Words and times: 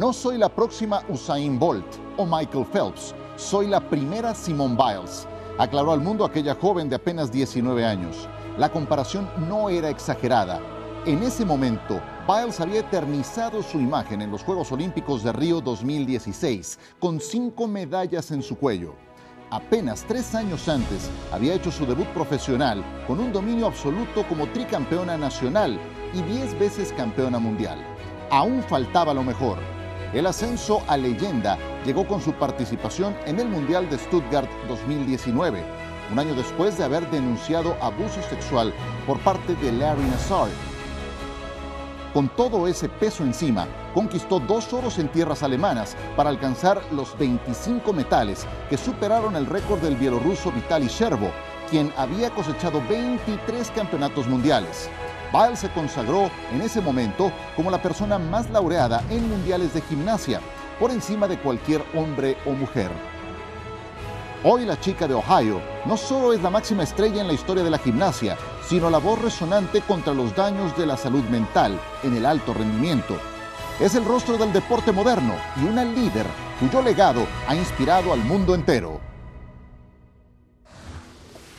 No 0.00 0.14
soy 0.14 0.38
la 0.38 0.48
próxima 0.48 1.02
Usain 1.10 1.58
Bolt 1.58 1.84
o 2.16 2.24
Michael 2.24 2.64
Phelps, 2.72 3.14
soy 3.36 3.66
la 3.66 3.86
primera 3.86 4.34
Simone 4.34 4.74
Biles, 4.74 5.28
aclaró 5.58 5.92
al 5.92 6.00
mundo 6.00 6.24
aquella 6.24 6.54
joven 6.54 6.88
de 6.88 6.96
apenas 6.96 7.30
19 7.30 7.84
años. 7.84 8.26
La 8.56 8.72
comparación 8.72 9.28
no 9.46 9.68
era 9.68 9.90
exagerada. 9.90 10.58
En 11.04 11.22
ese 11.22 11.44
momento, 11.44 12.00
Biles 12.26 12.60
había 12.60 12.80
eternizado 12.80 13.62
su 13.62 13.78
imagen 13.78 14.22
en 14.22 14.30
los 14.30 14.42
Juegos 14.42 14.72
Olímpicos 14.72 15.22
de 15.22 15.32
Río 15.32 15.60
2016, 15.60 16.78
con 16.98 17.20
cinco 17.20 17.68
medallas 17.68 18.30
en 18.30 18.42
su 18.42 18.56
cuello. 18.56 18.94
Apenas 19.50 20.06
tres 20.08 20.34
años 20.34 20.66
antes 20.70 21.10
había 21.30 21.52
hecho 21.52 21.70
su 21.70 21.84
debut 21.84 22.08
profesional 22.14 22.82
con 23.06 23.20
un 23.20 23.34
dominio 23.34 23.66
absoluto 23.66 24.26
como 24.30 24.46
tricampeona 24.46 25.18
nacional 25.18 25.78
y 26.14 26.22
diez 26.22 26.58
veces 26.58 26.90
campeona 26.94 27.38
mundial. 27.38 27.78
Aún 28.30 28.62
faltaba 28.62 29.12
lo 29.12 29.22
mejor. 29.22 29.58
El 30.12 30.26
ascenso 30.26 30.82
a 30.88 30.96
leyenda 30.96 31.56
llegó 31.84 32.06
con 32.06 32.20
su 32.20 32.32
participación 32.32 33.16
en 33.26 33.38
el 33.38 33.48
Mundial 33.48 33.88
de 33.88 33.96
Stuttgart 33.96 34.50
2019, 34.66 35.62
un 36.10 36.18
año 36.18 36.34
después 36.34 36.76
de 36.76 36.84
haber 36.84 37.08
denunciado 37.10 37.76
abuso 37.80 38.20
sexual 38.28 38.74
por 39.06 39.20
parte 39.20 39.54
de 39.54 39.70
Larry 39.70 40.02
Nassar, 40.02 40.48
con 42.12 42.28
todo 42.28 42.66
ese 42.66 42.88
peso 42.88 43.22
encima, 43.22 43.68
conquistó 43.94 44.40
dos 44.40 44.72
oros 44.72 44.98
en 44.98 45.06
tierras 45.12 45.44
alemanas 45.44 45.96
para 46.16 46.28
alcanzar 46.28 46.82
los 46.90 47.16
25 47.16 47.92
metales 47.92 48.48
que 48.68 48.76
superaron 48.76 49.36
el 49.36 49.46
récord 49.46 49.78
del 49.78 49.94
bielorruso 49.94 50.50
Vitaly 50.50 50.88
Sherbo, 50.88 51.30
quien 51.70 51.92
había 51.96 52.30
cosechado 52.30 52.82
23 52.88 53.70
campeonatos 53.70 54.26
mundiales. 54.26 54.90
Biles 55.32 55.60
se 55.60 55.70
consagró 55.70 56.30
en 56.52 56.60
ese 56.60 56.80
momento 56.80 57.32
como 57.56 57.70
la 57.70 57.80
persona 57.80 58.18
más 58.18 58.50
laureada 58.50 59.02
en 59.10 59.28
mundiales 59.28 59.72
de 59.74 59.80
gimnasia, 59.82 60.40
por 60.78 60.90
encima 60.90 61.28
de 61.28 61.38
cualquier 61.38 61.84
hombre 61.94 62.36
o 62.46 62.50
mujer. 62.50 62.90
Hoy 64.42 64.64
la 64.64 64.80
chica 64.80 65.06
de 65.06 65.14
Ohio 65.14 65.60
no 65.84 65.96
solo 65.96 66.32
es 66.32 66.42
la 66.42 66.48
máxima 66.48 66.82
estrella 66.82 67.20
en 67.20 67.26
la 67.26 67.34
historia 67.34 67.62
de 67.62 67.70
la 67.70 67.78
gimnasia, 67.78 68.38
sino 68.66 68.88
la 68.88 68.98
voz 68.98 69.20
resonante 69.20 69.82
contra 69.82 70.14
los 70.14 70.34
daños 70.34 70.76
de 70.78 70.86
la 70.86 70.96
salud 70.96 71.22
mental 71.24 71.78
en 72.02 72.16
el 72.16 72.24
alto 72.24 72.54
rendimiento. 72.54 73.18
Es 73.78 73.94
el 73.94 74.04
rostro 74.04 74.38
del 74.38 74.52
deporte 74.52 74.92
moderno 74.92 75.34
y 75.60 75.64
una 75.64 75.84
líder 75.84 76.26
cuyo 76.58 76.82
legado 76.82 77.26
ha 77.46 77.54
inspirado 77.54 78.12
al 78.12 78.20
mundo 78.20 78.54
entero. 78.54 79.09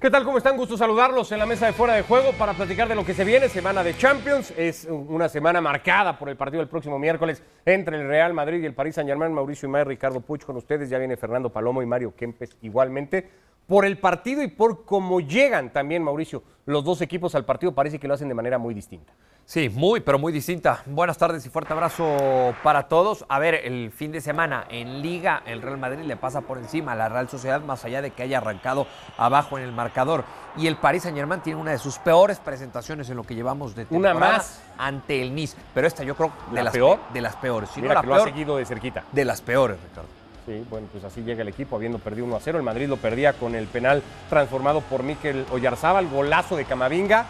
¿Qué 0.02 0.10
tal? 0.10 0.24
¿Cómo 0.24 0.40
están? 0.40 0.58
Gusto 0.58 0.78
saludarlos 0.78 1.32
en 1.32 1.38
la 1.38 1.46
mesa 1.46 1.68
de 1.68 1.74
fuera 1.74 1.94
de 1.94 2.02
juego 2.02 2.32
para 2.34 2.54
platicar 2.54 2.88
de 2.88 2.96
lo 2.96 3.06
que 3.06 3.14
se 3.14 3.24
viene. 3.24 3.50
Semana 3.50 3.84
de 3.84 3.96
Champions. 3.96 4.52
Es 4.58 4.86
una 4.90 5.30
semana 5.30 5.62
marcada 5.62 6.18
por 6.18 6.28
el 6.28 6.36
partido 6.36 6.60
del 6.60 6.70
próximo 6.70 6.98
miércoles 6.98 7.44
entre 7.66 7.98
el 7.98 8.08
Real 8.08 8.34
Madrid 8.34 8.64
y 8.64 8.66
el 8.66 8.74
París 8.74 8.96
Saint 8.96 9.08
Germain. 9.08 9.32
Mauricio 9.32 9.70
Imay, 9.70 9.84
Ricardo 9.84 10.20
Puch 10.20 10.44
con 10.44 10.58
ustedes. 10.58 10.90
Ya 10.90 10.98
viene 10.98 11.18
Fernando 11.18 11.52
Palomo 11.52 11.84
y 11.84 11.86
Mario 11.86 12.16
Kempes 12.16 12.58
igualmente. 12.64 13.30
Por 13.68 13.86
el 13.86 13.98
partido 13.98 14.44
y 14.44 14.48
por 14.48 14.86
cómo 14.86 15.22
llegan 15.22 15.72
también, 15.72 16.04
Mauricio, 16.04 16.44
los 16.66 16.84
dos 16.84 17.02
equipos 17.02 17.36
al 17.36 17.46
partido. 17.46 17.74
Parece 17.74 18.00
que 18.00 18.08
lo 18.08 18.14
hacen 18.14 18.28
de 18.28 18.34
manera 18.34 18.58
muy 18.58 18.74
distinta. 18.74 19.14
Sí, 19.46 19.70
muy, 19.70 20.00
pero 20.00 20.18
muy 20.18 20.32
distinta. 20.32 20.84
Buenas 20.86 21.18
tardes 21.18 21.46
y 21.46 21.50
fuerte 21.50 21.74
abrazo 21.74 22.54
para 22.64 22.88
todos. 22.88 23.26
A 23.28 23.40
ver, 23.40 23.56
el 23.56 23.92
fin 23.92 24.12
de 24.12 24.22
semana 24.22 24.66
en 24.70 25.02
Liga, 25.02 25.44
el 25.46 25.62
Real 25.62 25.78
Madrid 25.78 26.04
le 26.06 26.16
pasa 26.16 26.42
por 26.42 26.58
encima 26.58 26.94
a 26.94 26.96
la 26.96 27.10
Real 27.10 27.28
Sociedad, 27.28 27.62
más 27.62 27.84
allá 27.84 28.02
de 28.02 28.12
que 28.12 28.24
haya 28.24 28.38
arrancado 28.38 28.88
abajo 29.18 29.58
en 29.58 29.66
el 29.66 29.72
marcador. 29.72 30.24
Y 30.56 30.68
el 30.68 30.78
Paris 30.78 31.04
Saint 31.04 31.18
Germain 31.18 31.42
tiene 31.42 31.60
una 31.60 31.72
de 31.72 31.80
sus 31.80 31.98
peores 31.98 32.40
presentaciones 32.40 33.10
en 33.10 33.18
lo 33.18 33.24
que 33.24 33.36
llevamos 33.36 33.76
de 33.76 33.86
temporada. 33.86 34.16
Una 34.16 34.28
más. 34.38 34.62
Ante 34.78 35.22
el 35.22 35.36
Nice. 35.36 35.58
Pero 35.74 35.88
esta 35.88 36.04
yo 36.04 36.16
creo 36.16 36.32
de 36.54 36.64
las 36.64 36.74
peor. 36.74 37.00
De 37.14 37.22
las 37.22 37.36
peores. 37.36 37.70
Si 37.72 37.82
Mira 37.82 37.96
no, 37.96 38.02
que 38.02 38.08
lo 38.08 38.16
ha 38.16 38.24
seguido 38.24 38.58
de 38.58 38.66
cerquita. 38.66 39.04
De 39.12 39.26
las 39.26 39.42
peores, 39.42 39.78
Ricardo. 39.82 40.21
Sí, 40.52 40.66
bueno, 40.70 40.88
pues 40.92 41.02
así 41.06 41.22
llega 41.22 41.44
el 41.44 41.48
equipo, 41.48 41.78
habiendo 41.78 41.98
perdido 41.98 42.26
1 42.26 42.36
a 42.36 42.40
0. 42.42 42.58
El 42.58 42.64
Madrid 42.66 42.90
lo 42.90 42.98
perdía 42.98 43.32
con 43.32 43.56
el 43.56 43.68
penal 43.68 44.04
transformado 44.30 44.82
por 44.82 45.02
Miquel 45.02 45.46
Oyarzábal, 45.50 46.10
golazo 46.10 46.58
de 46.58 46.66
Camavinga. 46.66 47.26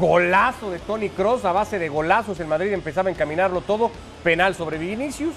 Golazo 0.00 0.72
de 0.72 0.80
Tony 0.80 1.10
Cross, 1.10 1.44
a 1.44 1.52
base 1.52 1.78
de 1.78 1.88
golazos 1.88 2.40
el 2.40 2.48
Madrid 2.48 2.72
empezaba 2.72 3.08
a 3.08 3.12
encaminarlo 3.12 3.60
todo. 3.60 3.92
Penal 4.24 4.56
sobre 4.56 4.78
Vinicius, 4.78 5.36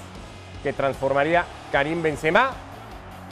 que 0.63 0.73
transformaría 0.73 1.45
Karim 1.71 2.01
Benzema 2.01 2.49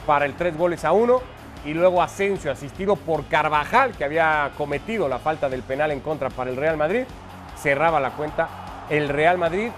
para 0.05 0.25
el 0.25 0.35
3 0.35 0.55
goles 0.55 0.85
a 0.85 0.91
1. 0.91 1.19
Y 1.65 1.73
luego 1.73 2.03
Asensio, 2.03 2.51
asistido 2.51 2.97
por 2.97 3.25
Carvajal, 3.25 3.93
que 3.97 4.03
había 4.03 4.51
cometido 4.59 5.09
la 5.09 5.17
falta 5.17 5.49
del 5.49 5.63
penal 5.63 5.89
en 5.89 6.01
contra 6.01 6.29
para 6.29 6.51
el 6.51 6.55
Real 6.55 6.77
Madrid. 6.77 7.05
Cerraba 7.59 7.99
la 7.99 8.11
cuenta 8.11 8.47
el 8.91 9.09
Real 9.09 9.39
Madrid, 9.39 9.71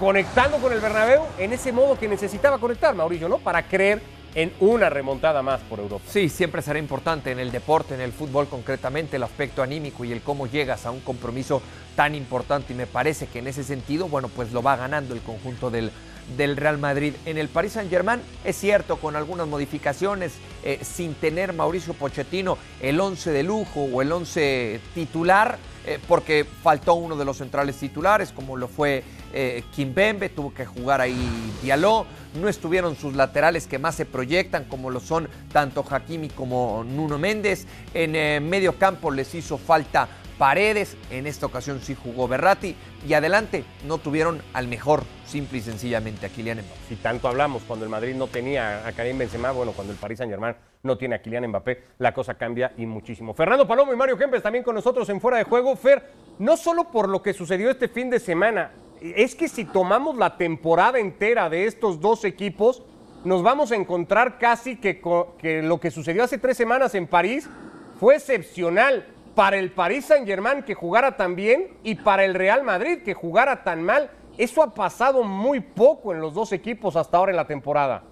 conectando 0.00 0.56
con 0.56 0.72
el 0.72 0.80
Bernabéu 0.80 1.24
en 1.38 1.52
ese 1.52 1.72
modo 1.72 1.98
que 1.98 2.08
necesitaba 2.08 2.56
conectar, 2.56 2.94
Mauricio, 2.94 3.28
¿no? 3.28 3.36
Para 3.36 3.68
creer 3.68 4.00
en 4.34 4.50
una 4.60 4.88
remontada 4.88 5.42
más 5.42 5.60
por 5.60 5.78
Europa. 5.78 6.02
Sí, 6.08 6.30
siempre 6.30 6.62
será 6.62 6.78
importante 6.78 7.30
en 7.32 7.38
el 7.38 7.52
deporte, 7.52 7.94
en 7.94 8.00
el 8.00 8.12
fútbol 8.12 8.48
concretamente, 8.48 9.16
el 9.16 9.24
aspecto 9.24 9.62
anímico 9.62 10.02
y 10.06 10.12
el 10.12 10.22
cómo 10.22 10.46
llegas 10.46 10.86
a 10.86 10.90
un 10.90 11.00
compromiso 11.00 11.60
tan 11.96 12.14
importante. 12.14 12.72
Y 12.72 12.76
me 12.76 12.86
parece 12.86 13.26
que 13.26 13.40
en 13.40 13.48
ese 13.48 13.62
sentido, 13.62 14.08
bueno, 14.08 14.28
pues 14.28 14.52
lo 14.52 14.62
va 14.62 14.74
ganando 14.76 15.12
el 15.12 15.20
conjunto 15.20 15.70
del, 15.70 15.90
del 16.34 16.56
Real 16.56 16.78
Madrid. 16.78 17.12
En 17.26 17.36
el 17.36 17.48
Paris 17.48 17.72
Saint-Germain 17.72 18.22
es 18.42 18.56
cierto, 18.56 18.96
con 18.96 19.16
algunas 19.16 19.48
modificaciones, 19.48 20.32
eh, 20.64 20.78
sin 20.82 21.12
tener 21.12 21.52
Mauricio 21.52 21.92
Pochettino 21.92 22.56
el 22.80 22.98
11 22.98 23.32
de 23.32 23.42
lujo 23.42 23.82
o 23.82 24.00
el 24.00 24.10
11 24.10 24.80
titular, 24.94 25.58
eh, 25.86 25.98
porque 26.08 26.46
faltó 26.62 26.94
uno 26.94 27.16
de 27.16 27.24
los 27.26 27.36
centrales 27.36 27.76
titulares, 27.76 28.32
como 28.32 28.56
lo 28.56 28.68
fue 28.68 29.02
eh, 29.32 29.64
Kimbembe, 29.74 30.28
tuvo 30.28 30.52
que 30.52 30.66
jugar 30.66 31.00
ahí 31.00 31.16
Diallo. 31.62 32.06
No 32.40 32.48
estuvieron 32.48 32.96
sus 32.96 33.14
laterales 33.14 33.66
que 33.66 33.78
más 33.78 33.94
se 33.94 34.06
proyectan, 34.06 34.64
como 34.64 34.90
lo 34.90 35.00
son 35.00 35.28
tanto 35.52 35.84
Hakimi 35.88 36.28
como 36.28 36.84
Nuno 36.84 37.18
Méndez. 37.18 37.66
En 37.94 38.14
eh, 38.14 38.40
medio 38.40 38.78
campo 38.78 39.10
les 39.10 39.34
hizo 39.34 39.58
falta 39.58 40.08
Paredes, 40.40 40.96
en 41.10 41.26
esta 41.26 41.44
ocasión 41.44 41.82
sí 41.82 41.94
jugó 41.94 42.26
Berratti 42.26 42.74
y 43.06 43.12
adelante 43.12 43.62
no 43.86 43.98
tuvieron 43.98 44.40
al 44.54 44.68
mejor, 44.68 45.02
simple 45.26 45.58
y 45.58 45.60
sencillamente 45.60 46.24
a 46.24 46.28
Kylian 46.30 46.60
Mbappé. 46.60 46.80
Si 46.88 46.96
tanto 46.96 47.28
hablamos, 47.28 47.62
cuando 47.64 47.84
el 47.84 47.90
Madrid 47.90 48.14
no 48.14 48.26
tenía 48.26 48.86
a 48.86 48.92
Karim 48.92 49.18
Benzema, 49.18 49.50
bueno, 49.50 49.72
cuando 49.72 49.92
el 49.92 49.98
Paris 49.98 50.16
Saint-Germain 50.16 50.56
no 50.82 50.96
tiene 50.96 51.16
a 51.16 51.20
Kylian 51.20 51.46
Mbappé, 51.46 51.82
la 51.98 52.14
cosa 52.14 52.38
cambia 52.38 52.72
y 52.78 52.86
muchísimo. 52.86 53.34
Fernando 53.34 53.68
Palomo 53.68 53.92
y 53.92 53.96
Mario 53.96 54.16
Kempes 54.16 54.42
también 54.42 54.64
con 54.64 54.74
nosotros 54.74 55.06
en 55.10 55.20
Fuera 55.20 55.36
de 55.36 55.44
Juego. 55.44 55.76
Fer, 55.76 56.10
no 56.38 56.56
solo 56.56 56.84
por 56.90 57.10
lo 57.10 57.20
que 57.20 57.34
sucedió 57.34 57.70
este 57.70 57.88
fin 57.88 58.08
de 58.08 58.18
semana, 58.18 58.70
es 59.00 59.34
que 59.34 59.48
si 59.48 59.64
tomamos 59.64 60.16
la 60.16 60.36
temporada 60.36 60.98
entera 60.98 61.48
de 61.48 61.66
estos 61.66 62.00
dos 62.00 62.24
equipos, 62.24 62.82
nos 63.24 63.42
vamos 63.42 63.72
a 63.72 63.76
encontrar 63.76 64.38
casi 64.38 64.76
que, 64.76 65.00
lo 65.62 65.80
que 65.80 65.90
sucedió 65.90 66.24
hace 66.24 66.38
tres 66.38 66.56
semanas 66.56 66.94
en 66.94 67.06
París 67.06 67.48
fue 67.98 68.16
excepcional 68.16 69.06
para 69.34 69.58
el 69.58 69.70
Paris 69.72 70.06
Saint 70.06 70.26
Germain 70.26 70.62
que 70.62 70.74
jugara 70.74 71.16
tan 71.16 71.36
bien 71.36 71.76
y 71.82 71.94
para 71.94 72.24
el 72.24 72.34
Real 72.34 72.62
Madrid 72.62 73.02
que 73.02 73.14
jugara 73.14 73.62
tan 73.62 73.82
mal. 73.82 74.10
Eso 74.38 74.62
ha 74.62 74.72
pasado 74.72 75.22
muy 75.22 75.60
poco 75.60 76.12
en 76.12 76.20
los 76.20 76.34
dos 76.34 76.52
equipos 76.52 76.96
hasta 76.96 77.18
ahora 77.18 77.32
en 77.32 77.36
la 77.36 77.46
temporada. 77.46 78.04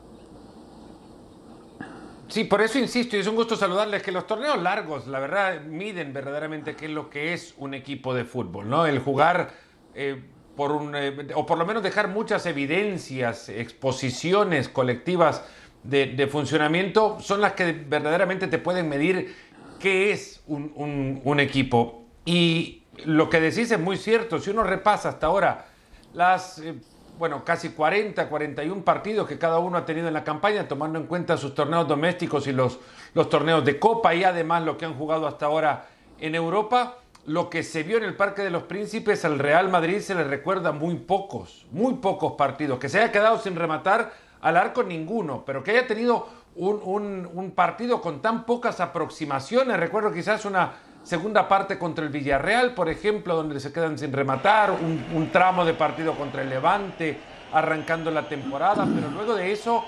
Sí, 2.28 2.44
por 2.44 2.60
eso 2.60 2.78
insisto, 2.78 3.16
y 3.16 3.20
es 3.20 3.26
un 3.26 3.36
gusto 3.36 3.56
saludarles, 3.56 4.02
que 4.02 4.12
los 4.12 4.26
torneos 4.26 4.60
largos, 4.60 5.06
la 5.06 5.18
verdad, 5.18 5.62
miden 5.62 6.12
verdaderamente 6.12 6.76
qué 6.76 6.84
es 6.84 6.90
lo 6.90 7.08
que 7.08 7.32
es 7.32 7.54
un 7.56 7.72
equipo 7.72 8.12
de 8.12 8.26
fútbol, 8.26 8.68
¿no? 8.68 8.84
El 8.84 8.98
jugar 8.98 9.50
eh, 9.94 10.22
por 10.58 10.90
eh, 10.92 11.28
o 11.36 11.46
por 11.46 11.56
lo 11.56 11.64
menos 11.64 11.84
dejar 11.84 12.08
muchas 12.08 12.44
evidencias, 12.44 13.48
exposiciones 13.48 14.68
colectivas 14.68 15.44
de, 15.84 16.26
funcionamiento, 16.26 17.20
son 17.20 17.40
las 17.40 17.52
que 17.52 17.70
verdaderamente 17.72 18.48
te 18.48 18.58
pueden 18.58 18.88
medir 18.88 19.36
qué 19.78 20.10
es 20.10 20.42
un, 20.48 21.38
equipo. 21.38 22.02
Y 22.24 22.82
lo 23.04 23.30
que 23.30 23.40
decís 23.40 23.70
es 23.70 23.78
muy 23.78 23.96
cierto, 23.96 24.40
si 24.40 24.50
uno 24.50 24.64
repasa 24.64 25.10
hasta 25.10 25.28
ahora 25.28 25.66
las, 26.12 26.58
eh, 26.58 26.74
bueno, 27.20 27.44
casi 27.44 27.68
40, 27.68 28.28
41 28.28 28.82
partidos 28.82 29.28
que 29.28 29.38
cada 29.38 29.60
uno 29.60 29.78
ha 29.78 29.86
tenido 29.86 30.08
en 30.08 30.14
la 30.14 30.24
campaña, 30.24 30.66
tomando 30.66 30.98
en 30.98 31.06
cuenta 31.06 31.36
sus 31.36 31.54
torneos 31.54 31.86
domésticos 31.86 32.48
y 32.48 32.52
los, 32.52 32.80
los 33.14 33.28
torneos 33.30 33.64
de 33.64 33.78
Copa 33.78 34.12
y 34.12 34.24
además 34.24 34.64
lo 34.64 34.76
que 34.76 34.86
han 34.86 34.94
jugado 34.94 35.28
hasta 35.28 35.46
ahora 35.46 35.86
en 36.18 36.34
Europa, 36.34 36.98
lo 37.28 37.50
que 37.50 37.62
se 37.62 37.82
vio 37.82 37.98
en 37.98 38.04
el 38.04 38.16
Parque 38.16 38.42
de 38.42 38.50
los 38.50 38.62
Príncipes, 38.62 39.24
al 39.26 39.38
Real 39.38 39.68
Madrid 39.68 40.00
se 40.00 40.14
le 40.14 40.24
recuerda 40.24 40.72
muy 40.72 40.94
pocos, 40.94 41.66
muy 41.70 41.94
pocos 41.96 42.32
partidos. 42.32 42.78
Que 42.78 42.88
se 42.88 42.98
haya 42.98 43.12
quedado 43.12 43.38
sin 43.38 43.54
rematar 43.54 44.12
al 44.40 44.56
arco 44.56 44.82
ninguno, 44.82 45.44
pero 45.44 45.62
que 45.62 45.72
haya 45.72 45.86
tenido 45.86 46.26
un, 46.56 47.52
partido 47.54 48.00
con 48.00 48.22
tan 48.22 48.46
pocas 48.46 48.80
aproximaciones. 48.80 49.78
Recuerdo 49.78 50.10
quizás 50.10 50.46
una 50.46 50.72
segunda 51.02 51.46
parte 51.46 51.78
contra 51.78 52.02
el 52.02 52.10
Villarreal, 52.10 52.74
por 52.74 52.88
ejemplo, 52.88 53.36
donde 53.36 53.60
se 53.60 53.74
quedan 53.74 53.98
sin 53.98 54.10
rematar, 54.10 54.70
un 54.70 55.30
tramo 55.30 55.66
de 55.66 55.74
partido 55.74 56.14
contra 56.14 56.40
el 56.40 56.48
Levante 56.48 57.18
arrancando 57.52 58.10
la 58.10 58.28
temporada, 58.28 58.86
pero 58.94 59.10
luego 59.10 59.34
de 59.34 59.52
eso 59.52 59.84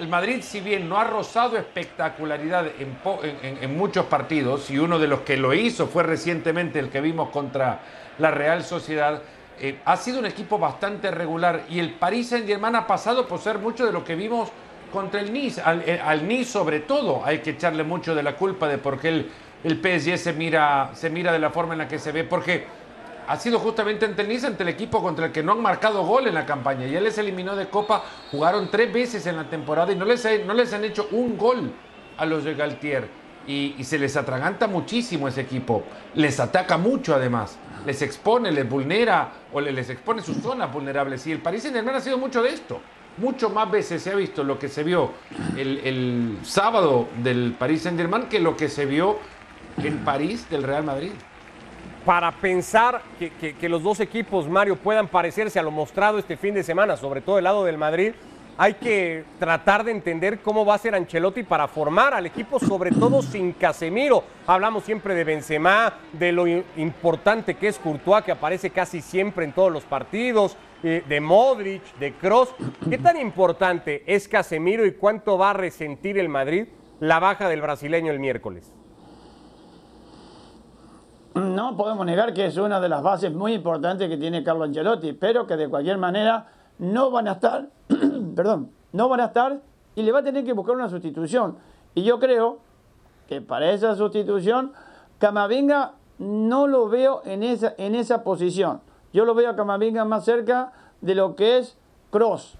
el 0.00 0.08
Madrid, 0.08 0.40
si 0.40 0.60
bien 0.60 0.88
no 0.88 0.98
ha 0.98 1.04
rozado 1.04 1.58
espectacularidad 1.58 2.66
en, 2.78 3.76
muchos 3.76 4.06
partidos, 4.06 4.70
y 4.70 4.78
uno 4.78 4.98
de 4.98 5.06
los 5.06 5.20
que 5.20 5.36
lo 5.36 5.52
hizo 5.52 5.86
fue 5.86 6.02
recientemente 6.02 6.78
el 6.78 6.88
que 6.88 7.02
vimos 7.02 7.28
contra 7.28 7.80
la 8.18 8.30
Real 8.30 8.64
Sociedad, 8.64 9.22
eh, 9.60 9.78
ha 9.84 9.96
sido 9.98 10.18
un 10.18 10.26
equipo 10.26 10.58
bastante 10.58 11.10
regular 11.10 11.64
y 11.68 11.80
el 11.80 11.92
Paris 11.92 12.30
Saint-Germain 12.30 12.76
ha 12.76 12.86
pasado 12.86 13.28
por 13.28 13.40
ser 13.40 13.58
mucho 13.58 13.84
de 13.84 13.92
lo 13.92 14.02
que 14.02 14.14
vimos 14.14 14.48
contra 14.90 15.20
el 15.20 15.34
Nice. 15.34 15.60
Al, 15.60 15.82
eh, 15.86 16.00
al, 16.02 16.26
Nice 16.26 16.50
sobre 16.50 16.80
todo 16.80 17.22
hay 17.24 17.40
que 17.40 17.50
echarle 17.50 17.84
mucho 17.84 18.14
de 18.14 18.22
la 18.22 18.36
culpa 18.36 18.68
de 18.68 18.78
por 18.78 18.98
qué 18.98 19.08
el, 19.08 19.30
el 19.62 19.76
PSG 19.76 20.16
se 20.16 20.32
mira, 20.32 20.92
se 20.94 21.10
mira 21.10 21.30
de 21.30 21.38
la 21.38 21.50
forma 21.50 21.74
en 21.74 21.78
la 21.80 21.88
que 21.88 21.98
se 21.98 22.10
ve, 22.10 22.24
porque 22.24 22.64
ha 23.30 23.36
sido 23.36 23.60
justamente 23.60 24.04
ante 24.04 24.22
el 24.22 24.44
ante 24.44 24.64
el 24.64 24.70
equipo 24.70 25.00
contra 25.00 25.26
el 25.26 25.32
que 25.32 25.40
no 25.40 25.52
han 25.52 25.62
marcado 25.62 26.02
gol 26.02 26.26
en 26.26 26.34
la 26.34 26.44
campaña. 26.44 26.86
Ya 26.86 27.00
les 27.00 27.16
eliminó 27.16 27.54
de 27.54 27.68
Copa, 27.68 28.02
jugaron 28.32 28.68
tres 28.72 28.92
veces 28.92 29.24
en 29.26 29.36
la 29.36 29.44
temporada 29.48 29.92
y 29.92 29.96
no 29.96 30.04
les, 30.04 30.26
no 30.44 30.52
les 30.52 30.72
han 30.72 30.84
hecho 30.84 31.06
un 31.12 31.38
gol 31.38 31.70
a 32.18 32.26
los 32.26 32.42
de 32.42 32.54
Galtier. 32.54 33.08
Y, 33.46 33.76
se 33.84 34.00
les 34.00 34.16
atraganta 34.16 34.66
muchísimo 34.66 35.28
ese 35.28 35.42
equipo. 35.42 35.84
Les 36.16 36.40
ataca 36.40 36.76
mucho 36.76 37.14
además. 37.14 37.56
Les 37.86 38.02
expone, 38.02 38.50
les 38.50 38.68
vulnera 38.68 39.30
o 39.52 39.60
les 39.60 39.88
expone 39.90 40.22
sus 40.22 40.38
zonas 40.38 40.72
vulnerables. 40.72 41.24
Y 41.28 41.32
el 41.32 41.38
París 41.38 41.62
Saint-Germain 41.62 41.96
ha 41.96 42.00
sido 42.00 42.18
mucho 42.18 42.42
de 42.42 42.48
esto. 42.48 42.80
Mucho 43.16 43.48
más 43.48 43.70
veces 43.70 44.02
se 44.02 44.10
ha 44.10 44.16
visto 44.16 44.42
lo 44.42 44.58
que 44.58 44.68
se 44.68 44.82
vio 44.82 45.12
el, 45.56 45.78
el 45.84 46.38
sábado 46.42 47.06
del 47.22 47.54
París 47.56 47.82
Saint-Germain 47.82 48.24
que 48.24 48.40
lo 48.40 48.56
que 48.56 48.68
se 48.68 48.86
vio 48.86 49.18
en 49.78 50.04
París 50.04 50.50
del 50.50 50.64
Real 50.64 50.82
Madrid. 50.82 51.12
Para 52.10 52.32
pensar 52.32 53.02
que, 53.20 53.68
los 53.68 53.84
dos 53.84 54.00
equipos, 54.00 54.48
Mario, 54.48 54.74
puedan 54.74 55.06
parecerse 55.06 55.60
a 55.60 55.62
lo 55.62 55.70
mostrado 55.70 56.18
este 56.18 56.36
fin 56.36 56.52
de 56.52 56.64
semana, 56.64 56.96
sobre 56.96 57.20
todo 57.20 57.38
el 57.38 57.44
lado 57.44 57.64
del 57.64 57.78
Madrid, 57.78 58.14
hay 58.58 58.74
que 58.74 59.22
tratar 59.38 59.84
de 59.84 59.92
entender 59.92 60.40
cómo 60.40 60.66
va 60.66 60.74
a 60.74 60.78
ser 60.78 60.96
Ancelotti 60.96 61.44
para 61.44 61.68
formar 61.68 62.12
al 62.12 62.26
equipo, 62.26 62.58
sobre 62.58 62.90
todo 62.90 63.22
sin 63.22 63.52
Casemiro. 63.52 64.24
Hablamos 64.48 64.82
siempre 64.82 65.14
de 65.14 65.22
Benzema, 65.22 65.94
de 66.12 66.32
lo 66.32 66.48
importante 66.48 67.54
que 67.54 67.68
es 67.68 67.78
Courtois, 67.78 68.24
que 68.24 68.32
aparece 68.32 68.70
casi 68.70 69.02
siempre 69.02 69.44
en 69.44 69.52
todos 69.52 69.70
los 69.70 69.84
partidos, 69.84 70.56
eh, 70.82 71.04
de 71.08 71.20
Modric, 71.20 71.94
de 72.00 72.14
Cross. 72.14 72.48
¿Qué 72.90 72.98
tan 72.98 73.18
importante 73.18 74.02
es 74.04 74.26
Casemiro 74.26 74.84
y 74.84 74.94
cuánto 74.94 75.38
va 75.38 75.50
a 75.50 75.52
resentir 75.52 76.18
el 76.18 76.28
Madrid 76.28 76.66
la 76.98 77.20
baja 77.20 77.48
del 77.48 77.62
brasileño 77.62 78.10
el 78.10 78.18
miércoles? 78.18 78.79
No 81.34 81.76
podemos 81.76 82.04
negar 82.06 82.34
que 82.34 82.46
es 82.46 82.56
una 82.56 82.80
de 82.80 82.88
las 82.88 83.02
bases 83.02 83.32
muy 83.32 83.54
importantes 83.54 84.08
que 84.08 84.16
tiene 84.16 84.42
Carlo 84.42 84.64
Ancelotti, 84.64 85.12
pero 85.12 85.46
que 85.46 85.56
de 85.56 85.68
cualquier 85.68 85.96
manera 85.96 86.48
no 86.78 87.10
van 87.10 87.28
a 87.28 87.32
estar, 87.32 87.68
perdón, 88.34 88.70
no 88.92 89.08
van 89.08 89.20
a 89.20 89.26
estar 89.26 89.60
y 89.94 90.02
le 90.02 90.12
va 90.12 90.20
a 90.20 90.22
tener 90.24 90.44
que 90.44 90.52
buscar 90.52 90.74
una 90.74 90.88
sustitución. 90.88 91.56
Y 91.94 92.02
yo 92.02 92.18
creo 92.18 92.58
que 93.28 93.40
para 93.40 93.70
esa 93.70 93.94
sustitución, 93.94 94.72
Camavinga 95.18 95.92
no 96.18 96.66
lo 96.66 96.88
veo 96.88 97.22
en 97.24 97.42
esa, 97.42 97.74
en 97.78 97.94
esa 97.94 98.24
posición. 98.24 98.80
Yo 99.12 99.24
lo 99.24 99.34
veo 99.34 99.50
a 99.50 99.56
Camavinga 99.56 100.04
más 100.04 100.24
cerca 100.24 100.72
de 101.00 101.14
lo 101.14 101.36
que 101.36 101.58
es 101.58 101.76
Cross. 102.10 102.56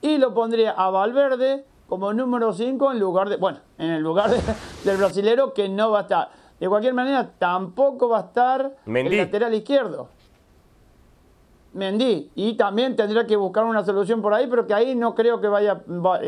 Y 0.00 0.18
lo 0.18 0.34
pondría 0.34 0.72
a 0.72 0.90
Valverde 0.90 1.64
como 1.88 2.12
número 2.12 2.52
5 2.52 2.92
en 2.92 2.98
lugar 3.00 3.28
de, 3.28 3.36
bueno, 3.36 3.60
en 3.78 3.90
el 3.90 4.02
lugar 4.02 4.30
de, 4.30 4.40
del 4.84 4.96
brasilero 4.96 5.54
que 5.54 5.68
no 5.68 5.90
va 5.90 6.00
a 6.00 6.02
estar. 6.02 6.28
De 6.60 6.68
cualquier 6.68 6.94
manera, 6.94 7.30
tampoco 7.38 8.08
va 8.08 8.18
a 8.18 8.22
estar 8.22 8.76
Mendy. 8.86 9.14
el 9.14 9.24
lateral 9.24 9.54
izquierdo. 9.54 10.08
Mendy. 11.72 12.30
Y 12.34 12.54
también 12.54 12.96
tendrá 12.96 13.26
que 13.26 13.36
buscar 13.36 13.64
una 13.64 13.84
solución 13.84 14.20
por 14.22 14.34
ahí, 14.34 14.46
pero 14.48 14.66
que 14.66 14.74
ahí 14.74 14.94
no 14.94 15.14
creo 15.14 15.40
que 15.40 15.48
vaya, 15.48 15.82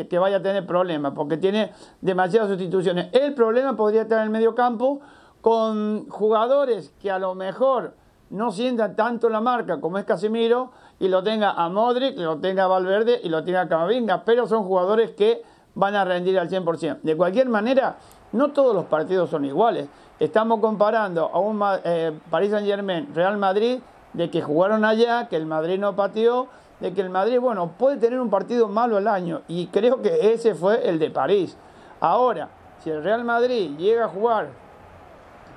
que 0.08 0.18
vaya 0.18 0.36
a 0.36 0.42
tener 0.42 0.66
problemas, 0.66 1.12
porque 1.14 1.36
tiene 1.36 1.72
demasiadas 2.00 2.48
sustituciones. 2.48 3.08
El 3.12 3.34
problema 3.34 3.76
podría 3.76 4.02
estar 4.02 4.18
en 4.18 4.24
el 4.24 4.30
medio 4.30 4.54
campo 4.54 5.00
con 5.40 6.08
jugadores 6.08 6.94
que 7.00 7.10
a 7.10 7.18
lo 7.18 7.34
mejor 7.34 7.94
no 8.28 8.52
sientan 8.52 8.94
tanto 8.94 9.28
la 9.28 9.40
marca 9.40 9.80
como 9.80 9.98
es 9.98 10.04
Casemiro 10.04 10.70
y 11.00 11.08
lo 11.08 11.22
tenga 11.22 11.50
a 11.50 11.68
Modric, 11.68 12.16
lo 12.16 12.38
tenga 12.38 12.64
a 12.64 12.66
Valverde 12.68 13.20
y 13.22 13.28
lo 13.28 13.42
tenga 13.42 13.62
a 13.62 13.68
Camavinga, 13.68 14.24
pero 14.24 14.46
son 14.46 14.62
jugadores 14.64 15.10
que 15.12 15.42
van 15.74 15.96
a 15.96 16.04
rendir 16.04 16.38
al 16.38 16.48
100%. 16.48 17.00
De 17.02 17.16
cualquier 17.16 17.48
manera, 17.48 17.96
no 18.32 18.50
todos 18.52 18.74
los 18.74 18.84
partidos 18.86 19.30
son 19.30 19.44
iguales. 19.44 19.88
Estamos 20.18 20.60
comparando 20.60 21.30
a 21.32 21.38
un 21.38 21.60
eh, 21.84 22.12
Paris 22.30 22.50
Saint 22.50 22.66
Germain, 22.66 23.08
Real 23.14 23.38
Madrid, 23.38 23.80
de 24.12 24.30
que 24.30 24.42
jugaron 24.42 24.84
allá, 24.84 25.28
que 25.28 25.36
el 25.36 25.46
Madrid 25.46 25.78
no 25.78 25.96
pateó, 25.96 26.48
de 26.80 26.92
que 26.92 27.00
el 27.00 27.10
Madrid, 27.10 27.38
bueno, 27.38 27.72
puede 27.78 27.96
tener 27.98 28.20
un 28.20 28.30
partido 28.30 28.68
malo 28.68 28.96
al 28.96 29.08
año, 29.08 29.42
y 29.48 29.66
creo 29.68 30.02
que 30.02 30.32
ese 30.32 30.54
fue 30.54 30.88
el 30.88 30.98
de 30.98 31.10
París. 31.10 31.56
Ahora, 32.00 32.48
si 32.82 32.90
el 32.90 33.02
Real 33.02 33.24
Madrid 33.24 33.76
llega 33.76 34.06
a 34.06 34.08
jugar, 34.08 34.48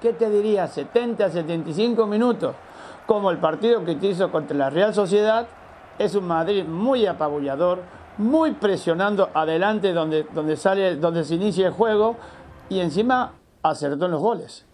¿qué 0.02 0.14
te 0.14 0.30
diría? 0.30 0.68
70, 0.68 1.30
75 1.30 2.06
minutos, 2.06 2.56
como 3.06 3.32
el 3.32 3.38
partido 3.38 3.84
que 3.86 3.98
hizo 4.02 4.32
contra 4.32 4.56
la 4.56 4.70
Real 4.70 4.94
Sociedad, 4.94 5.48
es 5.98 6.16
un 6.16 6.28
Madrid 6.28 6.66
muy 6.66 7.06
apabullador, 7.06 7.80
muy 8.18 8.52
presionando 8.52 9.30
adelante 9.34 9.94
donde, 9.94 10.28
donde, 10.34 10.56
sale, 10.56 10.98
donde 10.98 11.24
se 11.24 11.36
inicia 11.36 11.68
el 11.68 11.74
juego, 11.74 12.16
y 12.70 12.80
encima 12.80 13.34
acertó 13.62 14.06
en 14.06 14.12
los 14.12 14.22
goles. 14.22 14.66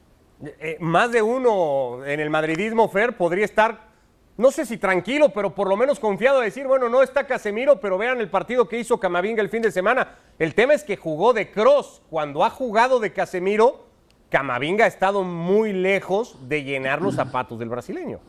Eh, 0.42 0.78
más 0.80 1.12
de 1.12 1.22
uno 1.22 2.06
en 2.06 2.20
el 2.20 2.30
madridismo, 2.30 2.88
Fer, 2.88 3.18
podría 3.18 3.46
estar, 3.46 3.90
no 4.38 4.52
sé 4.52 4.66
si 4.66 4.78
tranquilo, 4.78 5.30
pero 5.34 5.54
por 5.54 5.68
lo 5.68 5.76
menos 5.76 6.00
confiado 6.00 6.40
de 6.40 6.46
decir, 6.46 6.66
bueno, 6.66 6.88
no 6.88 7.04
está 7.04 7.28
Casemiro, 7.28 7.80
pero 7.80 7.98
vean 7.98 8.20
el 8.20 8.30
partido 8.30 8.68
que 8.68 8.80
hizo 8.80 9.00
Camavinga 9.00 9.42
el 9.42 9.50
fin 9.50 9.62
de 9.62 9.72
semana. 9.72 10.16
El 10.38 10.56
tema 10.56 10.74
es 10.74 10.84
que 10.84 10.96
jugó 10.96 11.34
de 11.34 11.52
cross. 11.52 12.02
Cuando 12.10 12.46
ha 12.46 12.50
jugado 12.50 13.00
de 13.00 13.12
Casemiro, 13.12 13.86
Camavinga 14.30 14.86
ha 14.86 14.88
estado 14.88 15.24
muy 15.24 15.74
lejos 15.74 16.38
de 16.48 16.64
llenar 16.64 17.02
los 17.02 17.16
zapatos 17.16 17.60
del 17.60 17.70
brasileño. 17.70 18.20